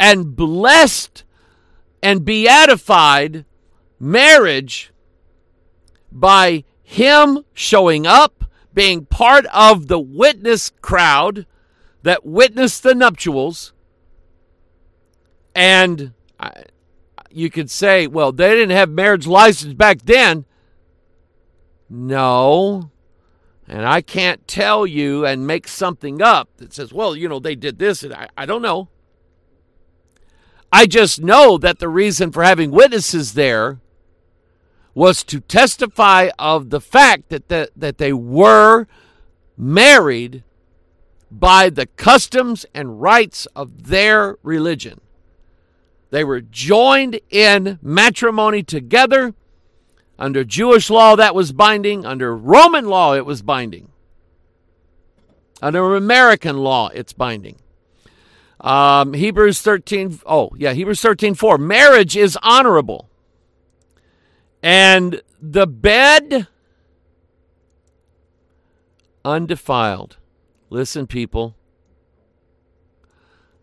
[0.00, 1.24] and blessed
[2.02, 3.44] and beatified
[4.00, 4.92] marriage
[6.10, 11.46] by him showing up, being part of the witness crowd
[12.02, 13.72] that witnessed the nuptials.
[15.54, 16.50] And uh,
[17.30, 20.44] you could say, well, they didn't have marriage license back then.
[21.88, 22.90] No.
[23.66, 27.54] And I can't tell you and make something up that says, well, you know, they
[27.54, 28.02] did this.
[28.02, 28.88] And I, I don't know.
[30.72, 33.80] I just know that the reason for having witnesses there
[34.94, 38.86] was to testify of the fact that, the, that they were
[39.56, 40.44] married
[41.30, 45.00] by the customs and rites of their religion.
[46.10, 49.34] They were joined in matrimony together.
[50.18, 52.04] Under Jewish law, that was binding.
[52.04, 53.90] Under Roman law, it was binding.
[55.60, 57.56] Under American law, it's binding.
[58.60, 61.58] Um, Hebrews 13, oh, yeah, Hebrews 13, 4.
[61.58, 63.08] Marriage is honorable.
[64.62, 66.48] And the bed
[69.24, 70.16] undefiled.
[70.70, 71.54] Listen, people.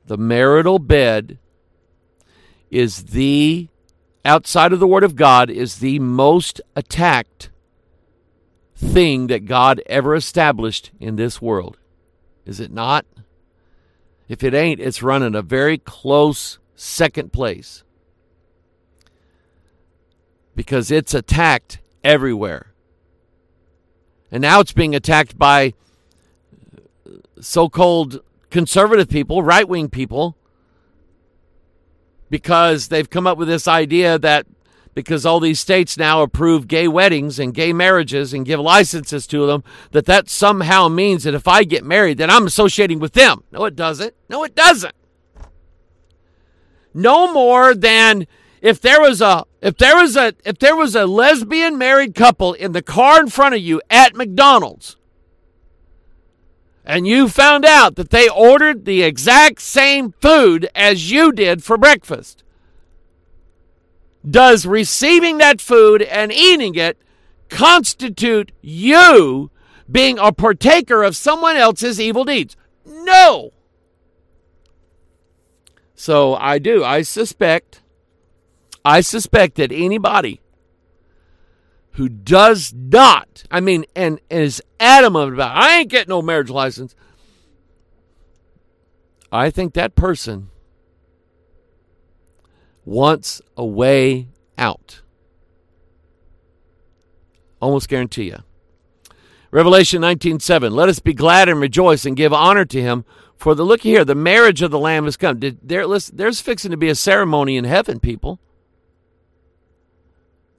[0.06, 1.40] The marital bed
[2.72, 3.70] is the
[4.24, 7.50] outside of the word of God is the most attacked
[8.76, 11.78] thing that God ever established in this world.
[12.46, 13.06] Is it not?
[14.28, 17.84] If it ain't, it's running a very close second place.
[20.56, 22.74] Because it's attacked everywhere.
[24.32, 25.74] And now it's being attacked by
[27.40, 30.38] so called conservative people, right wing people,
[32.30, 34.46] because they've come up with this idea that
[34.94, 39.46] because all these states now approve gay weddings and gay marriages and give licenses to
[39.46, 43.44] them that that somehow means that if I get married then I'm associating with them.
[43.52, 44.14] No it doesn't.
[44.30, 44.96] No it doesn't.
[46.94, 48.26] No more than
[48.62, 52.54] if there was a if there was a if there was a lesbian married couple
[52.54, 54.96] in the car in front of you at McDonald's
[56.86, 61.78] and you found out that they ordered the exact same food as you did for
[61.78, 62.44] breakfast,
[64.30, 66.98] does receiving that food and eating it
[67.50, 69.50] constitute you
[69.92, 72.56] being a partaker of someone else's evil deeds?
[72.86, 73.52] No.
[75.96, 76.84] So I do.
[76.84, 77.82] I suspect,
[78.84, 80.42] I suspect that anybody
[81.92, 86.96] who does not, I mean, and, is adamant about, I ain't getting no marriage license.
[89.32, 90.50] I think that person
[92.86, 95.02] wants a way out.
[97.62, 98.44] Almost guarantee you.
[99.52, 103.06] Revelation 19:7 Let us be glad and rejoice and give honor to him
[103.36, 105.40] for the look here the marriage of the lamb has come.
[105.40, 108.40] Did, there listen, there's fixing to be a ceremony in heaven people.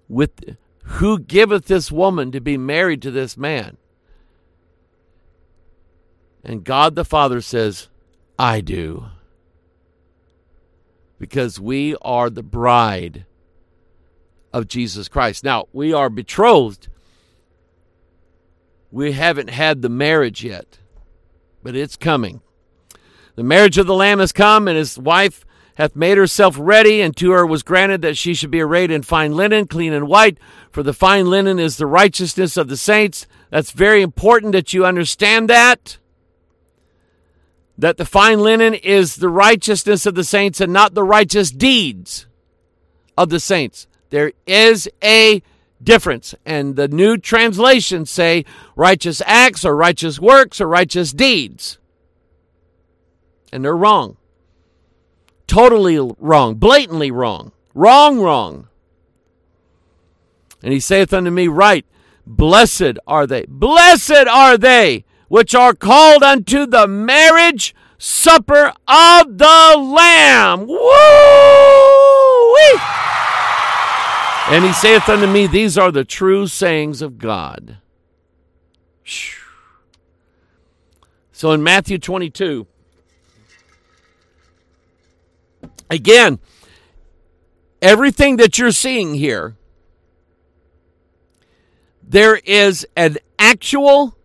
[0.09, 3.77] With who giveth this woman to be married to this man?
[6.49, 7.89] And God the Father says,
[8.39, 9.07] I do.
[11.19, 13.27] Because we are the bride
[14.53, 15.43] of Jesus Christ.
[15.43, 16.87] Now, we are betrothed.
[18.93, 20.79] We haven't had the marriage yet.
[21.67, 22.43] but it's coming.
[23.35, 25.45] The marriage of the Lamb has come, and his wife
[25.75, 29.03] hath made herself ready, and to her was granted that she should be arrayed in
[29.03, 30.39] fine linen, clean and white,
[30.71, 33.27] for the fine linen is the righteousness of the saints.
[33.51, 35.99] That's very important that you understand that.
[37.79, 42.27] That the fine linen is the righteousness of the saints and not the righteous deeds
[43.17, 43.87] of the saints.
[44.11, 45.43] There is a
[45.83, 46.35] difference.
[46.45, 51.79] And the new translations say righteous acts or righteous works or righteous deeds.
[53.53, 54.17] And they're wrong.
[55.47, 56.55] Totally wrong.
[56.55, 57.53] Blatantly wrong.
[57.75, 58.69] Wrong, wrong.
[60.63, 61.85] And he saith unto me, Right,
[62.27, 63.45] blessed are they.
[63.49, 70.67] Blessed are they which are called unto the marriage supper of the Lamb.
[70.67, 70.77] Woo!
[74.49, 77.79] And he saith unto me, These are the true sayings of God.
[81.33, 82.67] So in Matthew 22,
[85.91, 86.39] again,
[87.83, 89.57] everything that you're seeing here,
[92.03, 94.16] there is an actual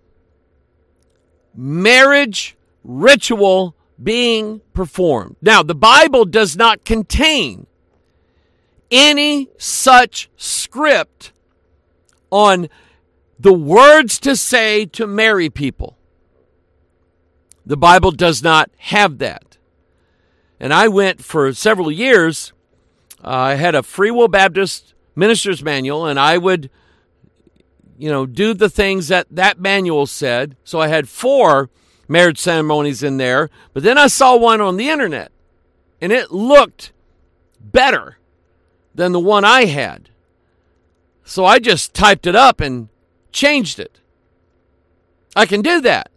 [1.55, 5.35] marriage ritual being performed.
[5.41, 7.67] Now, the Bible does not contain
[8.89, 11.31] any such script
[12.29, 12.69] on
[13.39, 15.97] the words to say to marry people.
[17.65, 19.57] The Bible does not have that.
[20.59, 22.53] And I went for several years,
[23.23, 26.69] uh, I had a Free Will Baptist minister's manual, and I would,
[28.01, 30.57] you know, do the things that that manual said.
[30.63, 31.69] So I had four
[32.07, 35.31] marriage ceremonies in there, but then I saw one on the internet,
[36.01, 36.91] and it looked
[37.59, 38.17] better
[38.95, 40.09] than the one I had.
[41.23, 42.89] So I just typed it up and
[43.31, 43.99] changed it.
[45.35, 46.09] I can do that.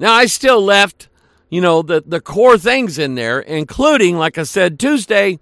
[0.00, 1.08] Now I still left,
[1.48, 5.38] you know, the, the core things in there, including, like I said Tuesday,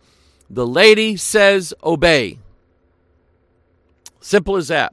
[0.51, 2.41] the lady says obey.
[4.21, 4.93] Simple as that.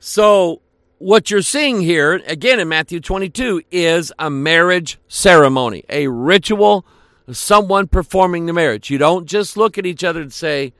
[0.00, 0.62] So
[0.98, 6.84] what you're seeing here, again in Matthew 22, is a marriage ceremony, a ritual
[7.30, 8.90] someone performing the marriage.
[8.90, 10.72] You don't just look at each other and say,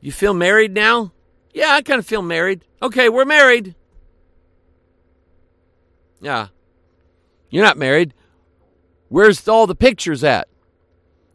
[0.00, 1.12] You feel married now?
[1.52, 2.64] Yeah, I kind of feel married.
[2.82, 3.74] Okay, we're married.
[6.20, 6.48] Yeah.
[7.50, 8.14] You're not married.
[9.08, 10.48] Where's all the pictures at?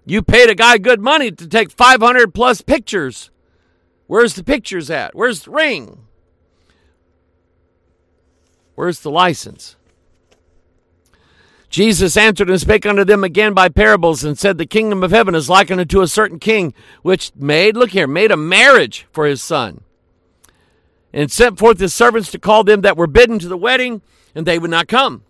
[0.06, 3.30] You paid a guy good money to take 500 plus pictures.
[4.08, 5.14] Where's the pictures at?
[5.14, 6.05] Where's the ring?
[8.76, 9.76] Where's the license?
[11.70, 15.36] Jesus answered and spake unto them again by parables, and said, The kingdom of heaven
[15.36, 19.42] is likened unto a certain king, which made, look here, made a marriage for his
[19.42, 19.82] son,
[21.12, 24.02] and sent forth his servants to call them that were bidden to the wedding,
[24.34, 25.24] and they would not come.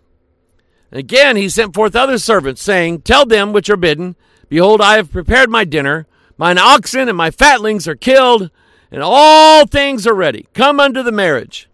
[0.92, 4.14] And again he sent forth other servants, saying, Tell them which are bidden,
[4.48, 6.06] Behold, I have prepared my dinner,
[6.38, 8.50] mine oxen and my fatlings are killed,
[8.92, 10.46] and all things are ready.
[10.54, 11.65] Come unto the marriage.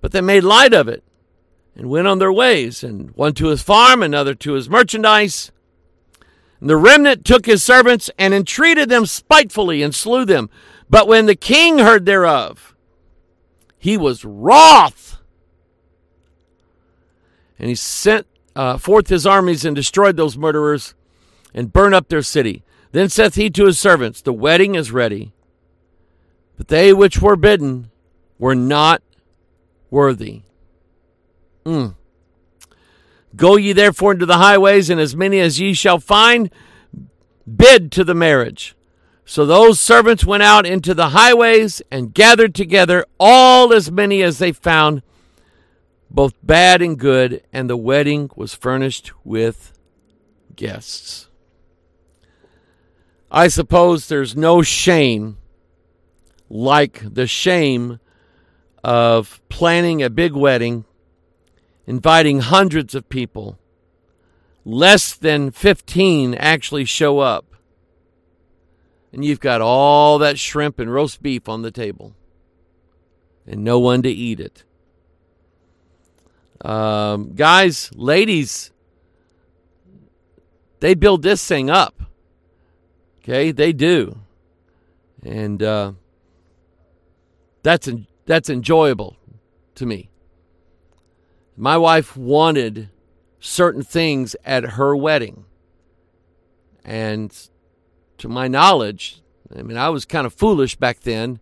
[0.00, 1.02] But they made light of it
[1.76, 5.52] and went on their ways, and one to his farm, another to his merchandise.
[6.60, 10.50] And the remnant took his servants and entreated them spitefully and slew them.
[10.88, 12.74] But when the king heard thereof,
[13.78, 15.18] he was wroth.
[17.58, 18.26] And he sent
[18.56, 20.94] uh, forth his armies and destroyed those murderers
[21.54, 22.62] and burned up their city.
[22.92, 25.32] Then saith he to his servants, The wedding is ready,
[26.56, 27.90] but they which were bidden
[28.38, 29.02] were not
[29.90, 30.42] worthy.
[31.64, 31.94] Mm.
[33.36, 36.50] Go ye therefore into the highways, and as many as ye shall find,
[37.56, 38.74] bid to the marriage.
[39.24, 44.38] So those servants went out into the highways and gathered together all as many as
[44.38, 45.02] they found,
[46.10, 49.72] both bad and good, and the wedding was furnished with
[50.56, 51.28] guests.
[53.30, 55.36] I suppose there's no shame
[56.48, 58.00] like the shame
[58.82, 60.84] of planning a big wedding
[61.90, 63.58] inviting hundreds of people.
[64.64, 67.46] Less than 15 actually show up.
[69.12, 72.14] And you've got all that shrimp and roast beef on the table,
[73.44, 74.62] and no one to eat it.
[76.64, 78.70] Um, guys, ladies,
[80.78, 82.00] they build this thing up.
[83.18, 84.20] Okay, they do,
[85.24, 85.92] and uh,
[87.64, 87.88] that's
[88.30, 89.16] that's enjoyable
[89.74, 90.08] to me.
[91.56, 92.88] My wife wanted
[93.40, 95.46] certain things at her wedding.
[96.84, 97.36] And
[98.18, 99.20] to my knowledge,
[99.52, 101.40] I mean, I was kind of foolish back then,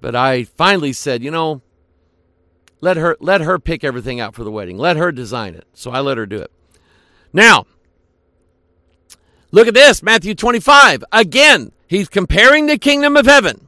[0.00, 1.60] but I finally said, you know,
[2.80, 4.78] let her let her pick everything out for the wedding.
[4.78, 5.66] Let her design it.
[5.72, 6.52] So I let her do it.
[7.32, 7.66] Now,
[9.50, 11.02] look at this, Matthew 25.
[11.10, 13.66] Again, he's comparing the kingdom of heaven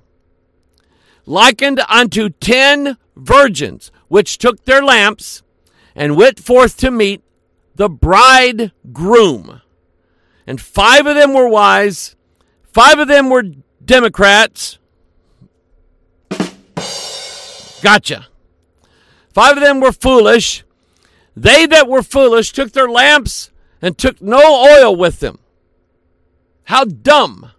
[1.26, 5.42] likened unto 10 virgins which took their lamps
[5.94, 7.22] and went forth to meet
[7.74, 9.60] the bridegroom.
[10.46, 12.14] And five of them were wise,
[12.72, 13.42] five of them were
[13.84, 14.78] Democrats.
[17.82, 18.26] Gotcha.
[19.34, 20.64] Five of them were foolish.
[21.36, 23.50] They that were foolish took their lamps
[23.82, 25.38] and took no oil with them.
[26.64, 27.50] How dumb.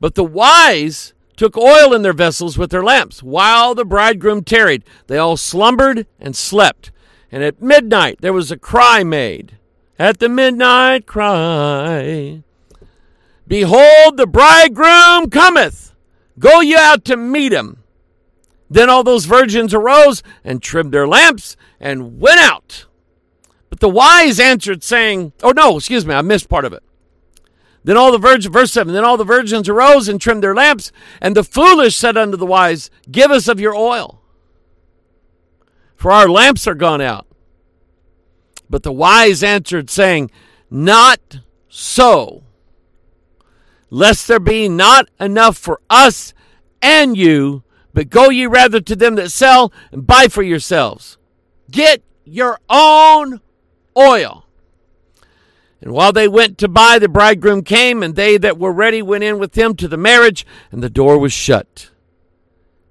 [0.00, 3.22] But the wise took oil in their vessels with their lamps.
[3.22, 6.90] While the bridegroom tarried, they all slumbered and slept.
[7.30, 9.58] And at midnight there was a cry made.
[9.98, 12.42] At the midnight cry.
[13.46, 15.94] Behold, the bridegroom cometh.
[16.38, 17.82] Go ye out to meet him.
[18.70, 22.86] Then all those virgins arose and trimmed their lamps and went out.
[23.68, 26.82] But the wise answered, saying, Oh, no, excuse me, I missed part of it.
[27.84, 30.90] Then all the virgins, verse 7, then all the virgins arose and trimmed their lamps,
[31.20, 34.22] and the foolish said unto the wise, Give us of your oil,
[35.94, 37.26] for our lamps are gone out.
[38.70, 40.30] But the wise answered, saying,
[40.70, 42.44] Not so,
[43.90, 46.32] lest there be not enough for us
[46.80, 51.18] and you, but go ye rather to them that sell and buy for yourselves.
[51.70, 53.40] Get your own
[53.96, 54.43] oil.
[55.84, 59.22] And while they went to buy, the bridegroom came, and they that were ready went
[59.22, 61.90] in with him to the marriage, and the door was shut.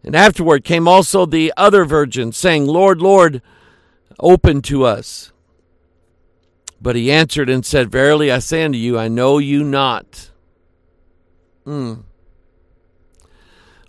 [0.03, 3.41] And afterward came also the other virgins, saying, Lord, Lord,
[4.19, 5.31] open to us.
[6.79, 10.29] But he answered and said, Verily I say unto you, I know you not.
[11.65, 12.03] Mm.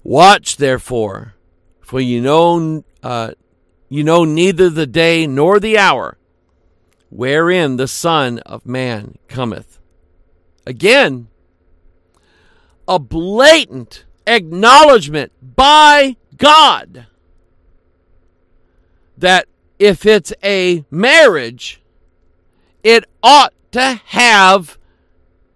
[0.02, 1.34] Watch therefore,
[1.82, 3.32] for you know uh,
[3.90, 6.16] you know neither the day nor the hour
[7.14, 9.78] wherein the Son of Man cometh.
[10.66, 11.28] Again,
[12.88, 17.06] a blatant acknowledgement by God
[19.16, 19.46] that
[19.78, 21.80] if it's a marriage,
[22.82, 24.76] it ought to have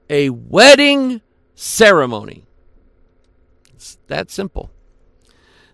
[0.08, 1.20] a wedding
[1.56, 2.46] ceremony.
[3.74, 4.70] It's that simple.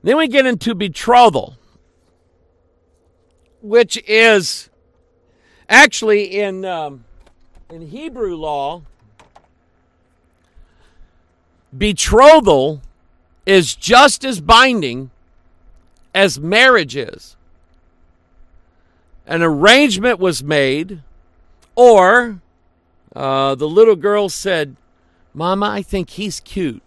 [0.03, 1.59] Then we get into betrothal,
[3.61, 4.71] which is
[5.69, 7.05] actually in um,
[7.71, 8.83] in Hebrew law.
[11.77, 12.83] Betrothal
[13.47, 15.11] is just as binding
[16.15, 17.37] as marriage is.
[19.27, 21.03] An arrangement was made,
[21.75, 22.41] or
[23.17, 24.77] uh, the little girl said,
[25.33, 26.83] "Mama, I think he's cute.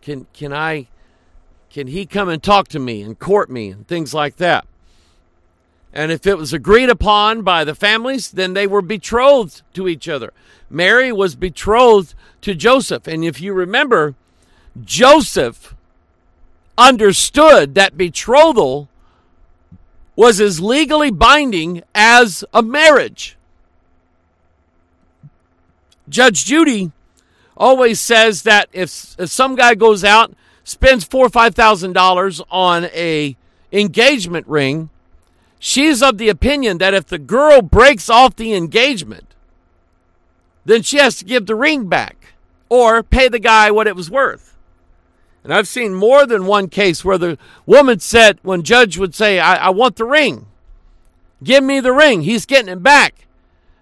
[0.00, 0.86] Can can I
[1.68, 4.66] can he come and talk to me and court me and things like that?"
[5.92, 10.08] And if it was agreed upon by the families, then they were betrothed to each
[10.08, 10.32] other.
[10.68, 13.08] Mary was betrothed to Joseph.
[13.08, 14.14] And if you remember,
[14.80, 15.74] Joseph
[16.78, 18.88] understood that betrothal
[20.14, 23.36] was as legally binding as a marriage.
[26.08, 26.92] Judge Judy
[27.56, 30.32] always says that if, if some guy goes out,
[30.64, 33.36] spends four or five thousand dollars on a
[33.72, 34.90] engagement ring,
[35.60, 39.36] she's of the opinion that if the girl breaks off the engagement,
[40.64, 42.34] then she has to give the ring back
[42.68, 44.56] or pay the guy what it was worth.
[45.44, 49.38] And I've seen more than one case where the woman said, when judge would say,
[49.38, 50.46] I, I want the ring,
[51.42, 53.26] give me the ring, he's getting it back.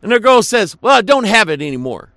[0.03, 2.11] And the girl says, Well, I don't have it anymore.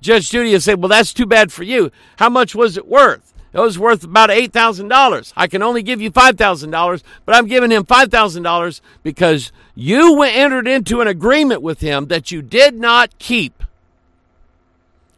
[0.00, 1.90] Judge Judy say, Well, that's too bad for you.
[2.16, 3.31] How much was it worth?
[3.52, 5.32] It was worth about $8,000.
[5.36, 11.00] I can only give you $5,000, but I'm giving him $5,000 because you entered into
[11.00, 13.62] an agreement with him that you did not keep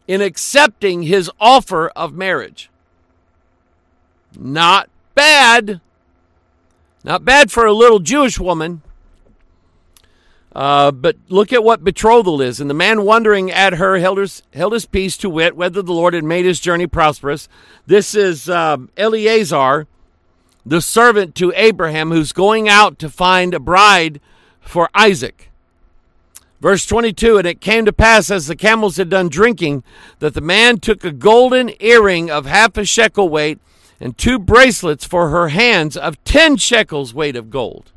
[0.07, 2.69] in accepting his offer of marriage.
[4.37, 5.79] Not bad.
[7.03, 8.81] Not bad for a little Jewish woman.
[10.55, 12.61] Uh, but look at what betrothal is.
[12.61, 15.93] And the man wondering at her held his, held his peace to wit whether the
[15.93, 17.49] Lord had made his journey prosperous.
[17.85, 19.85] This is um, Eleazar,
[20.65, 24.21] the servant to Abraham, who's going out to find a bride
[24.61, 25.51] for Isaac.
[26.61, 29.83] Verse 22 And it came to pass, as the camels had done drinking,
[30.19, 33.59] that the man took a golden earring of half a shekel weight
[33.99, 37.91] and two bracelets for her hands of ten shekels weight of gold.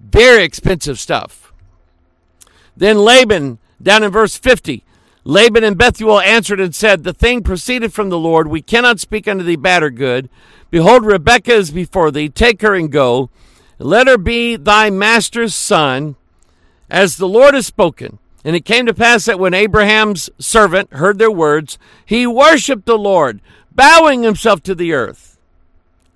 [0.00, 1.52] Very expensive stuff.
[2.76, 4.84] Then Laban, down in verse 50,
[5.24, 8.48] Laban and Bethuel answered and said, The thing proceeded from the Lord.
[8.48, 10.30] We cannot speak unto thee bad or good.
[10.70, 12.28] Behold, Rebekah is before thee.
[12.28, 13.28] Take her and go.
[13.78, 16.16] Let her be thy master's son,
[16.88, 18.18] as the Lord has spoken.
[18.44, 22.98] And it came to pass that when Abraham's servant heard their words, he worshipped the
[22.98, 23.40] Lord,
[23.70, 25.38] bowing himself to the earth.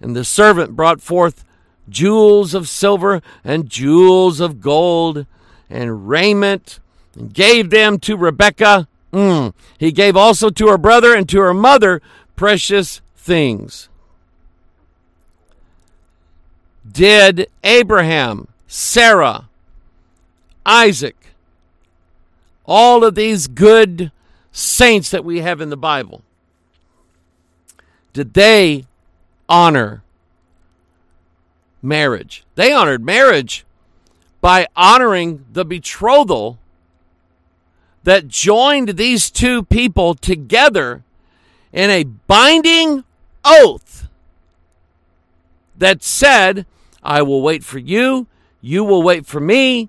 [0.01, 1.45] And the servant brought forth
[1.89, 5.27] jewels of silver and jewels of gold
[5.69, 6.81] and raiment
[7.15, 8.89] and gave them to Rebekah.
[9.13, 9.55] Mm.
[9.79, 12.03] He gave also to her brother and to her mother
[12.37, 13.89] precious things.
[16.91, 19.49] Did Abraham, Sarah,
[20.67, 21.17] Isaac,
[22.67, 24.11] all of these good
[24.53, 26.23] saints that we have in the Bible,
[28.13, 28.87] did they
[29.49, 30.04] honor
[31.85, 32.45] marriage?
[32.55, 33.65] They honored marriage
[34.41, 36.59] by honoring the betrothal
[38.03, 41.03] that joined these two people together
[41.73, 43.05] in a binding
[43.45, 44.09] oath
[45.77, 46.67] that said,
[47.03, 48.27] I will wait for you,
[48.61, 49.89] you will wait for me.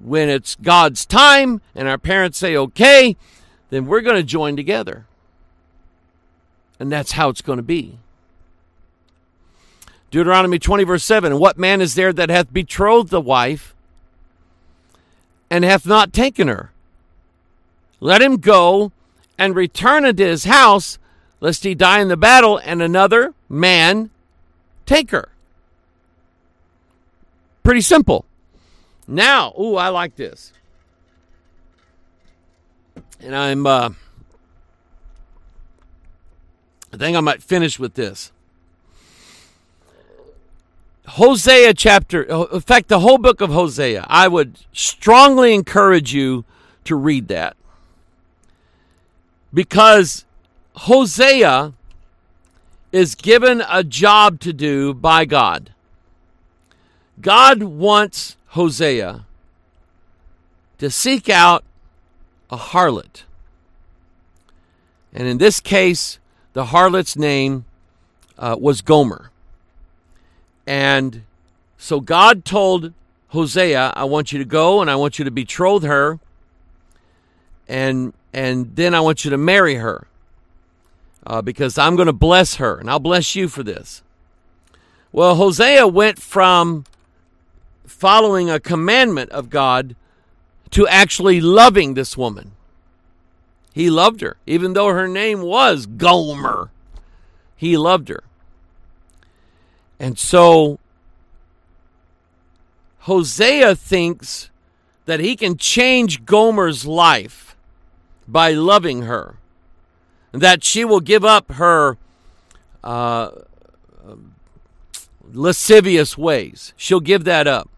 [0.00, 3.16] When it's God's time and our parents say, okay,
[3.70, 5.06] then we're going to join together.
[6.78, 7.98] And that's how it's going to be.
[10.10, 13.74] Deuteronomy 20, verse 7 What man is there that hath betrothed the wife
[15.50, 16.72] and hath not taken her?
[18.00, 18.92] Let him go
[19.38, 20.98] and return unto his house,
[21.40, 24.10] lest he die in the battle, and another man
[24.86, 25.28] take her.
[27.62, 28.24] Pretty simple.
[29.06, 30.52] Now, ooh, I like this.
[33.20, 33.90] And I'm, uh,
[36.92, 38.32] I think I might finish with this.
[41.08, 46.44] Hosea chapter, in fact, the whole book of Hosea, I would strongly encourage you
[46.84, 47.56] to read that
[49.52, 50.26] because
[50.76, 51.72] Hosea
[52.92, 55.72] is given a job to do by God.
[57.20, 59.24] God wants Hosea
[60.78, 61.64] to seek out
[62.50, 63.22] a harlot.
[65.12, 66.18] And in this case,
[66.52, 67.64] the harlot's name
[68.38, 69.27] uh, was Gomer.
[70.68, 71.22] And
[71.78, 72.92] so God told
[73.28, 76.20] Hosea, I want you to go and I want you to betroth her.
[77.66, 80.06] And and then I want you to marry her
[81.26, 84.02] uh, because I'm going to bless her and I'll bless you for this.
[85.10, 86.84] Well, Hosea went from
[87.86, 89.96] following a commandment of God
[90.72, 92.52] to actually loving this woman.
[93.72, 96.70] He loved her, even though her name was Gomer.
[97.56, 98.22] He loved her.
[99.98, 100.78] And so
[103.00, 104.50] Hosea thinks
[105.06, 107.56] that he can change Gomer's life
[108.26, 109.36] by loving her,
[110.32, 111.96] that she will give up her
[112.84, 113.30] uh,
[115.32, 116.74] lascivious ways.
[116.76, 117.68] She'll give that up.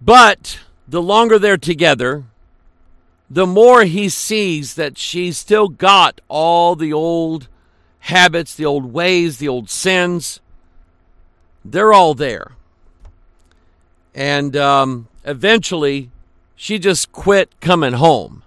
[0.00, 2.24] But the longer they're together,
[3.28, 7.48] the more he sees that she's still got all the old
[8.00, 10.40] habits, the old ways, the old sins.
[11.70, 12.52] They're all there.
[14.14, 16.10] And um, eventually,
[16.54, 18.42] she just quit coming home.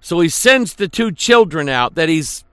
[0.00, 2.44] So he sends the two children out that he's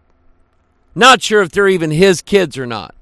[0.93, 2.93] not sure if they're even his kids or not.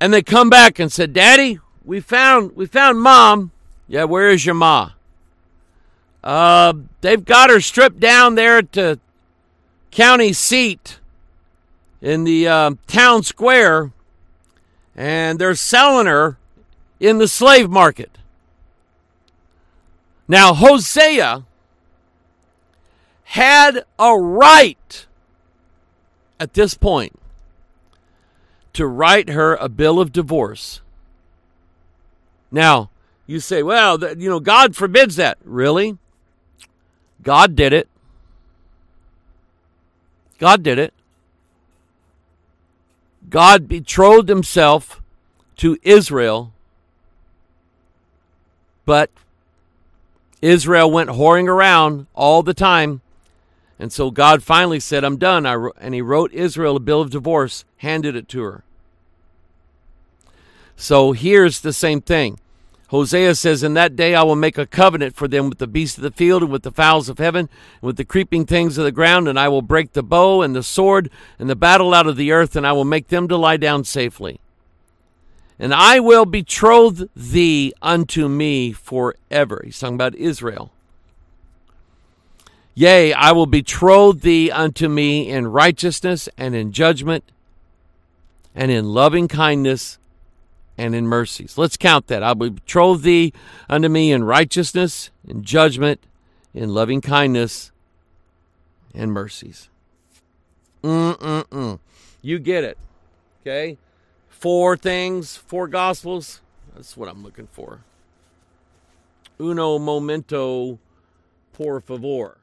[0.00, 3.50] And they come back and said, "Daddy, we found we found mom.
[3.88, 4.90] Yeah, where is your ma?
[6.22, 9.00] Uh, they've got her stripped down there at the
[9.90, 10.97] county seat
[12.00, 13.92] in the uh, town square,
[14.96, 16.38] and they're selling her
[17.00, 18.18] in the slave market."
[20.26, 21.44] Now Hosea
[23.24, 25.06] had a right
[26.40, 27.18] at this point
[28.72, 30.80] to write her a bill of divorce.
[32.50, 32.90] Now,
[33.26, 35.36] you say, well, you know, God forbids that.
[35.44, 35.98] Really?
[37.22, 37.88] God did it.
[40.38, 40.94] God did it.
[43.30, 45.02] God betrothed himself
[45.56, 46.52] to Israel,
[48.84, 49.10] but
[50.40, 53.00] Israel went whoring around all the time
[53.78, 55.46] and so God finally said, I'm done.
[55.46, 58.64] I, and he wrote Israel a bill of divorce, handed it to her.
[60.76, 62.40] So here's the same thing.
[62.88, 65.98] Hosea says, In that day I will make a covenant for them with the beasts
[65.98, 67.48] of the field and with the fowls of heaven
[67.80, 70.56] and with the creeping things of the ground, and I will break the bow and
[70.56, 73.36] the sword and the battle out of the earth, and I will make them to
[73.36, 74.40] lie down safely.
[75.58, 79.60] And I will betroth thee unto me forever.
[79.64, 80.72] He's talking about Israel.
[82.74, 87.24] Yea, I will betroth thee unto me in righteousness and in judgment
[88.54, 89.98] and in loving kindness
[90.78, 91.58] and in mercies.
[91.58, 92.22] Let's count that.
[92.22, 93.32] I will betroth thee
[93.68, 96.00] unto me in righteousness, in judgment,
[96.54, 97.72] in loving kindness,
[98.94, 99.68] and mercies.
[100.82, 101.80] Mm-mm-mm.
[102.22, 102.78] You get it.
[103.42, 103.76] Okay?
[104.28, 106.40] Four things, four gospels.
[106.74, 107.80] That's what I'm looking for.
[109.40, 110.78] Uno momento,
[111.52, 112.38] por favor.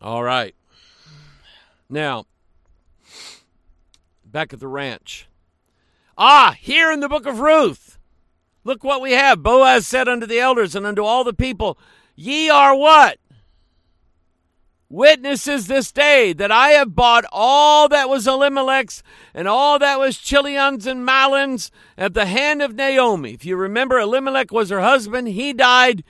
[0.00, 0.54] All right.
[1.88, 2.26] Now,
[4.24, 5.28] back at the ranch.
[6.16, 7.98] Ah, here in the book of Ruth.
[8.64, 9.42] Look what we have.
[9.42, 11.78] Boaz said unto the elders and unto all the people,
[12.16, 13.18] Ye are what?
[14.88, 19.02] Witnesses this day that I have bought all that was Elimelech's
[19.34, 23.32] and all that was Chilion's and Mahlon's at the hand of Naomi.
[23.32, 25.28] If you remember, Elimelech was her husband.
[25.28, 26.04] He died.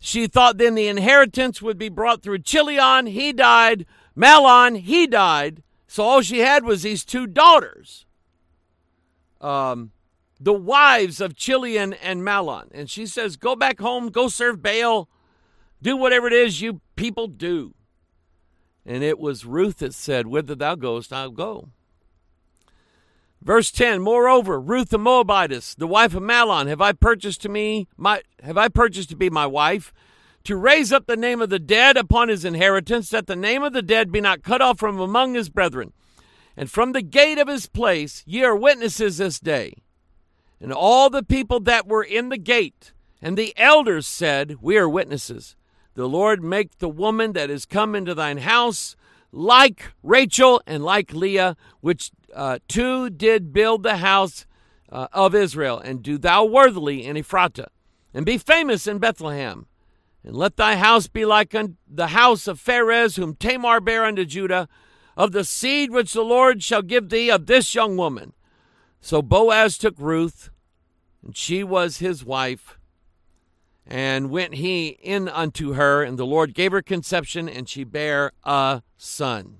[0.00, 3.06] She thought then the inheritance would be brought through Chilion.
[3.06, 3.86] He died.
[4.16, 5.62] Mahlon, he died.
[5.86, 8.06] So all she had was these two daughters.
[9.40, 9.92] Um,
[10.40, 12.68] the wives of Chilion and Mahlon.
[12.72, 15.08] And she says, Go back home, go serve Baal,
[15.80, 17.74] do whatever it is you people do.
[18.84, 21.70] And it was Ruth that said, Whither thou goest, I'll go.
[23.42, 27.86] Verse 10 Moreover, Ruth the Moabitess, the wife of Mahlon, have I purchased to me
[27.96, 29.92] my have I purchased to be my wife,
[30.46, 33.72] to raise up the name of the dead upon his inheritance, that the name of
[33.72, 35.92] the dead be not cut off from among his brethren.
[36.56, 39.74] And from the gate of his place ye are witnesses this day.
[40.60, 44.88] And all the people that were in the gate and the elders said, We are
[44.88, 45.56] witnesses.
[45.94, 48.96] The Lord make the woman that is come into thine house
[49.32, 54.46] like Rachel and like Leah, which uh, two did build the house
[54.90, 57.68] uh, of Israel, and do thou worthily in Ephratah,
[58.14, 59.66] and be famous in Bethlehem.
[60.26, 61.54] And let thy house be like
[61.88, 64.68] the house of Pharez, whom Tamar bare unto Judah,
[65.16, 68.32] of the seed which the Lord shall give thee of this young woman.
[69.00, 70.50] So Boaz took Ruth,
[71.24, 72.76] and she was his wife.
[73.86, 78.32] And went he in unto her, and the Lord gave her conception, and she bare
[78.42, 79.58] a son.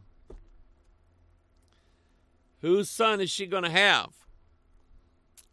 [2.60, 4.08] Whose son is she going to have?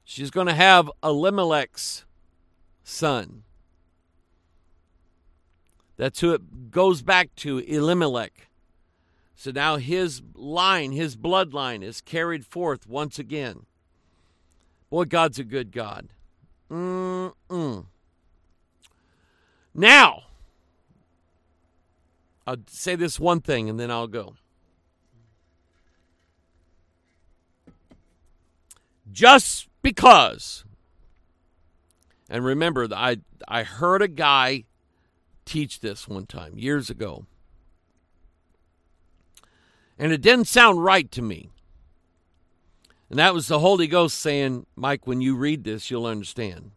[0.03, 2.03] She's going to have Elimelech's
[2.83, 3.43] son.
[5.97, 8.49] That's who it goes back to, Elimelech.
[9.35, 13.65] So now his line, his bloodline is carried forth once again.
[14.89, 16.09] Boy, God's a good God.
[16.71, 17.85] Mm-mm.
[19.73, 20.23] Now,
[22.45, 24.35] I'll say this one thing and then I'll go.
[29.11, 30.63] Just because,
[32.29, 33.17] and remember, I,
[33.47, 34.63] I heard a guy
[35.45, 37.25] teach this one time years ago,
[39.97, 41.49] and it didn't sound right to me.
[43.09, 46.71] And that was the Holy Ghost saying, Mike, when you read this, you'll understand.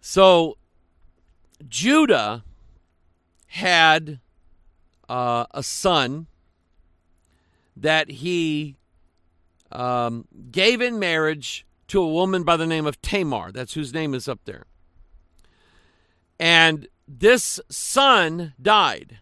[0.00, 0.58] So,
[1.68, 2.44] Judah
[3.48, 4.20] had
[5.08, 6.26] uh, a son
[7.76, 8.76] that he
[9.70, 13.52] um, gave in marriage to a woman by the name of Tamar.
[13.52, 14.66] That's whose name is up there.
[16.42, 19.20] And this son died.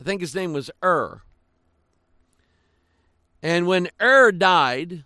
[0.00, 1.20] I think his name was Ur.
[3.42, 5.04] And when Ur died,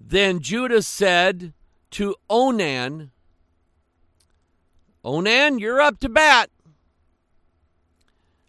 [0.00, 1.52] then Judah said
[1.92, 3.12] to Onan,
[5.04, 6.50] Onan, you're up to bat.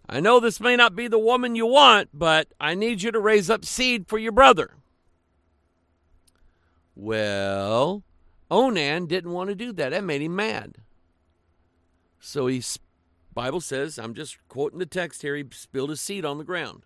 [0.09, 3.19] I know this may not be the woman you want, but I need you to
[3.19, 4.71] raise up seed for your brother.
[6.95, 8.01] Well,
[8.49, 9.91] Onan didn't want to do that.
[9.91, 10.77] That made him mad.
[12.25, 12.63] So he
[13.33, 16.83] Bible says, I'm just quoting the text here, he spilled his seed on the ground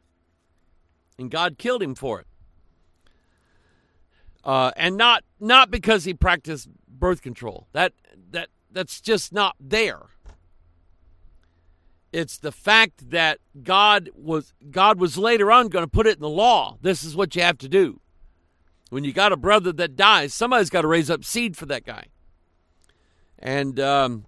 [1.20, 2.28] and God killed him for it.
[4.44, 7.68] Uh, and not not because he practiced birth control.
[7.74, 7.94] That
[8.32, 10.02] that that's just not there.
[12.12, 16.22] It's the fact that God was God was later on going to put it in
[16.22, 16.78] the law.
[16.82, 18.00] This is what you have to do.
[18.90, 21.86] When you got a brother that dies, somebody's got to raise up seed for that
[21.86, 22.06] guy.
[23.38, 24.26] And um,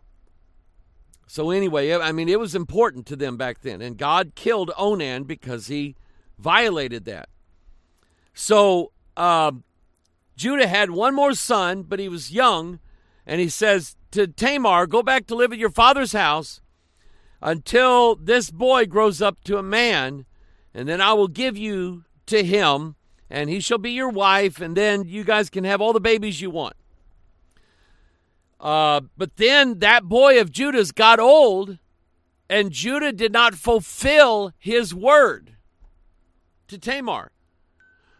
[1.32, 3.82] so anyway, I mean, it was important to them back then.
[3.82, 5.96] And God killed Onan because he
[6.38, 7.30] violated that.
[8.34, 9.54] So uh,
[10.36, 12.82] Judah had one more son, but he was young,
[13.26, 16.60] and he says to Tamar, Go back to live at your father's house
[17.42, 20.26] until this boy grows up to a man,
[20.74, 22.98] and then I will give you to him,
[23.30, 26.42] and he shall be your wife, and then you guys can have all the babies
[26.42, 26.76] you want.
[28.62, 31.80] Uh, but then that boy of Judah's got old,
[32.48, 35.56] and Judah did not fulfill his word
[36.68, 37.32] to Tamar.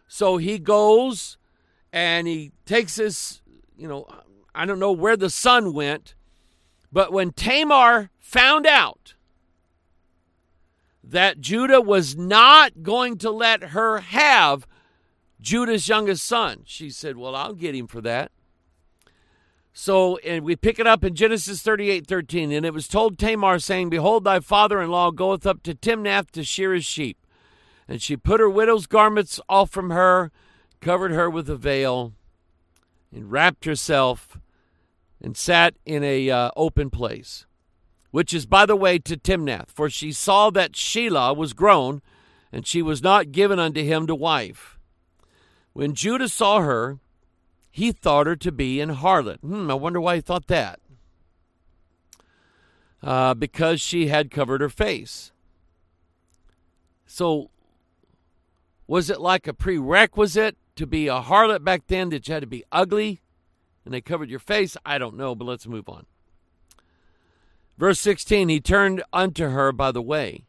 [0.08, 1.38] So he goes
[1.92, 3.40] and he takes his,
[3.76, 4.06] you know,
[4.52, 6.14] I don't know where the son went,
[6.90, 9.14] but when Tamar found out
[11.04, 14.66] that Judah was not going to let her have
[15.40, 18.32] Judah's youngest son, she said, Well, I'll get him for that.
[19.72, 22.52] So, and we pick it up in Genesis 38 13.
[22.52, 26.30] And it was told Tamar, saying, Behold, thy father in law goeth up to Timnath
[26.32, 27.18] to shear his sheep.
[27.88, 30.30] And she put her widow's garments off from her,
[30.80, 32.12] covered her with a veil,
[33.14, 34.38] and wrapped herself,
[35.20, 37.46] and sat in a uh, open place,
[38.10, 39.70] which is, by the way, to Timnath.
[39.70, 42.02] For she saw that Shelah was grown,
[42.52, 44.78] and she was not given unto him to wife.
[45.72, 46.98] When Judah saw her,
[47.72, 49.40] he thought her to be an harlot.
[49.40, 50.78] Hmm, I wonder why he thought that.
[53.02, 55.32] Uh, because she had covered her face.
[57.06, 57.50] So,
[58.86, 62.46] was it like a prerequisite to be a harlot back then that you had to
[62.46, 63.22] be ugly
[63.86, 64.76] and they covered your face?
[64.84, 66.04] I don't know, but let's move on.
[67.78, 70.44] Verse 16 He turned unto her by the way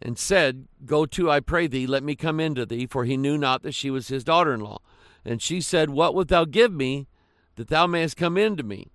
[0.00, 3.36] and said, Go to, I pray thee, let me come into thee, for he knew
[3.36, 4.78] not that she was his daughter in law.
[5.24, 7.08] And she said, What wilt thou give me
[7.56, 8.90] that thou mayest come in to me?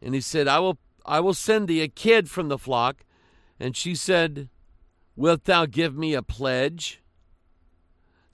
[0.00, 3.04] And he said, I will I will send thee a kid from the flock.
[3.60, 4.48] And she said,
[5.16, 7.02] Wilt thou give me a pledge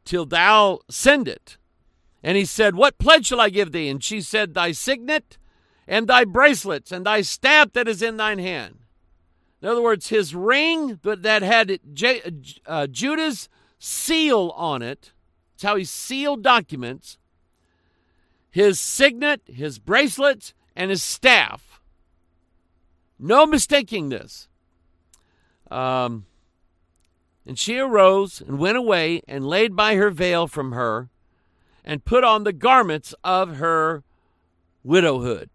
[0.05, 1.57] till thou send it?
[2.23, 3.89] And he said, What pledge shall I give thee?
[3.89, 5.39] And she said, Thy signet
[5.87, 8.77] and thy bracelets and thy staff that is in thine hand.
[9.63, 11.81] In other words, his ring that had
[12.67, 15.13] uh, Judah's seal on it.
[15.55, 17.19] It's how he sealed documents
[18.51, 21.81] his signet, his bracelets, and his staff.
[23.19, 24.49] No mistaking this.
[25.71, 26.27] Um,
[27.47, 31.09] and she arose and went away and laid by her veil from her
[31.85, 34.03] and put on the garments of her
[34.83, 35.51] widowhood.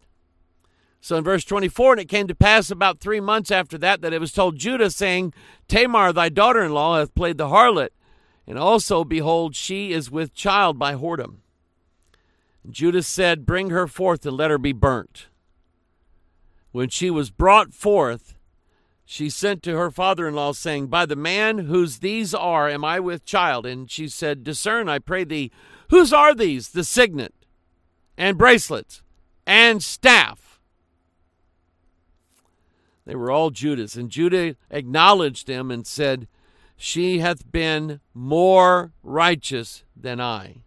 [1.00, 4.12] So in verse 24, and it came to pass about three months after that that
[4.12, 5.34] it was told Judah, saying,
[5.68, 7.90] Tamar, thy daughter in law, hath played the harlot,
[8.46, 11.36] and also, behold, she is with child by whoredom.
[12.70, 15.26] Judah said, Bring her forth and let her be burnt.
[16.72, 18.34] When she was brought forth,
[19.04, 22.84] she sent to her father in law, saying, By the man whose these are, am
[22.84, 23.64] I with child?
[23.64, 25.52] And she said, Discern, I pray thee,
[25.90, 26.70] whose are these?
[26.70, 27.32] The signet,
[28.18, 29.02] and bracelets,
[29.46, 30.60] and staff.
[33.04, 33.96] They were all Judah's.
[33.96, 36.26] And Judah acknowledged them and said,
[36.76, 40.64] She hath been more righteous than I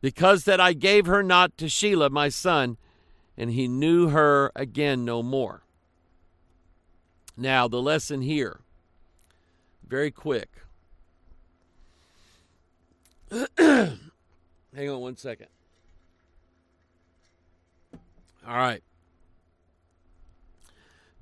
[0.00, 2.76] because that I gave her not to Shelah my son,
[3.36, 5.62] and he knew her again no more.
[7.36, 8.60] Now, the lesson here,
[9.86, 10.48] very quick.
[13.58, 13.98] Hang
[14.76, 15.48] on one second.
[18.46, 18.82] All right.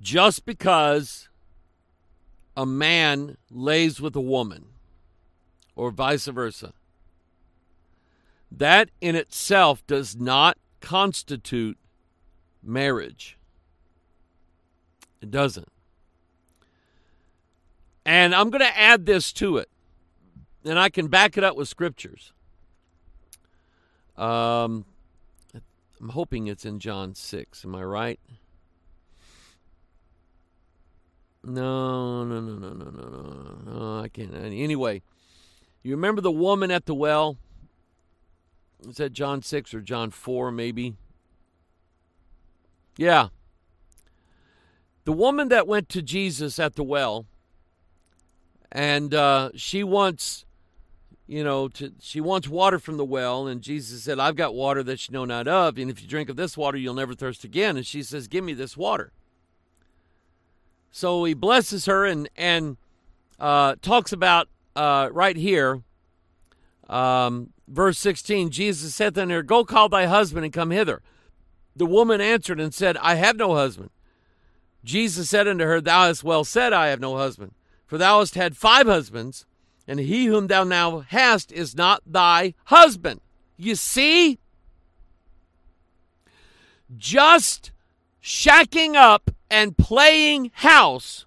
[0.01, 1.27] Just because
[2.55, 4.65] a man lays with a woman,
[5.75, 6.73] or vice versa,
[8.51, 11.77] that in itself does not constitute
[12.63, 13.37] marriage.
[15.21, 15.69] It doesn't.
[18.05, 19.69] And I'm going to add this to it,
[20.63, 22.31] and I can back it up with scriptures.
[24.15, 24.85] Um,
[25.99, 27.65] I'm hoping it's in John 6.
[27.65, 28.19] Am I right?
[31.43, 33.99] No, no, no, no, no, no, no, no.
[34.01, 34.33] I can't.
[34.33, 35.01] Anyway,
[35.83, 37.37] you remember the woman at the well?
[38.85, 40.95] Is that John 6 or John 4, maybe?
[42.97, 43.29] Yeah.
[45.05, 47.25] The woman that went to Jesus at the well,
[48.71, 50.45] and uh, she wants,
[51.25, 54.83] you know, to, she wants water from the well, and Jesus said, I've got water
[54.83, 57.43] that you know not of, and if you drink of this water, you'll never thirst
[57.43, 57.77] again.
[57.77, 59.11] And she says, Give me this water.
[60.91, 62.77] So he blesses her and, and
[63.39, 65.83] uh, talks about uh, right here
[66.87, 71.01] um, verse 16 Jesus said unto her, Go call thy husband and come hither.
[71.75, 73.91] The woman answered and said, I have no husband.
[74.83, 77.53] Jesus said unto her, Thou hast well said, I have no husband.
[77.85, 79.45] For thou hast had five husbands,
[79.87, 83.21] and he whom thou now hast is not thy husband.
[83.57, 84.39] You see?
[86.95, 87.71] Just
[88.21, 91.26] shacking up and playing house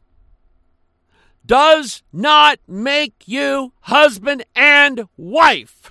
[1.50, 5.90] does not make you husband and wife.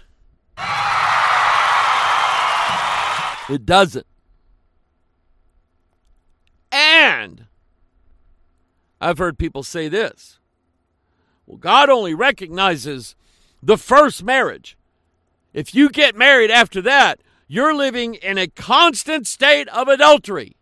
[3.49, 4.05] It doesn't.
[6.71, 7.47] And
[9.01, 10.39] I've heard people say this
[11.45, 13.17] well, God only recognizes
[13.61, 14.77] the first marriage.
[15.51, 20.55] If you get married after that, you're living in a constant state of adultery.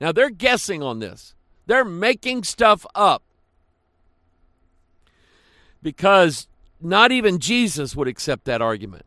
[0.00, 1.36] Now, they're guessing on this,
[1.68, 3.22] they're making stuff up
[5.82, 6.48] because
[6.80, 9.04] not even Jesus would accept that argument.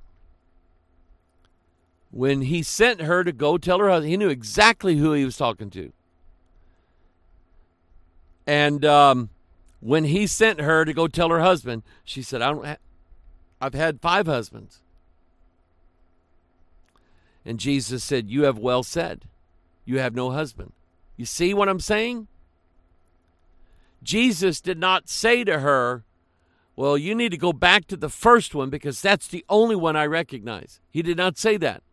[2.12, 5.38] When he sent her to go tell her husband, he knew exactly who he was
[5.38, 5.92] talking to.
[8.46, 9.30] And um,
[9.80, 12.66] when he sent her to go tell her husband, she said, "I don't.
[12.66, 12.78] Ha-
[13.60, 14.82] I've had five husbands."
[17.44, 19.26] And Jesus said, "You have well said.
[19.84, 20.74] You have no husband."
[21.18, 22.28] You see what I'm saying?
[24.04, 26.04] Jesus did not say to her,
[26.76, 29.96] Well, you need to go back to the first one because that's the only one
[29.96, 30.80] I recognize.
[30.90, 31.84] He did not say that.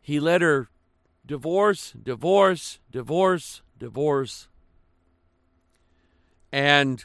[0.00, 0.68] He let her
[1.24, 4.48] divorce, divorce, divorce, divorce.
[6.50, 7.04] And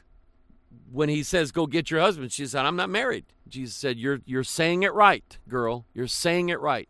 [0.92, 3.26] when he says, Go get your husband, she said, I'm not married.
[3.48, 5.86] Jesus said, You're, you're saying it right, girl.
[5.94, 6.90] You're saying it right.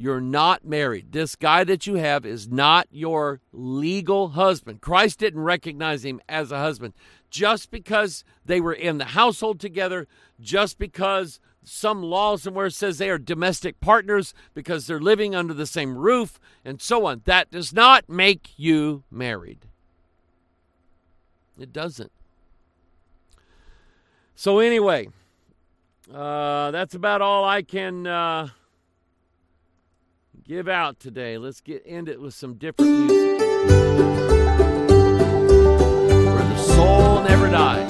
[0.00, 1.12] You're not married.
[1.12, 4.80] This guy that you have is not your legal husband.
[4.80, 6.94] Christ didn't recognize him as a husband
[7.28, 10.08] just because they were in the household together,
[10.40, 15.66] just because some law somewhere says they are domestic partners because they're living under the
[15.66, 17.20] same roof and so on.
[17.26, 19.66] That does not make you married.
[21.58, 22.10] It doesn't.
[24.34, 25.08] So, anyway,
[26.10, 28.06] uh, that's about all I can.
[28.06, 28.48] Uh,
[30.50, 31.38] give out today.
[31.38, 33.38] Let's get end it with some different music.
[33.38, 33.68] Where
[36.42, 37.89] the soul never dies.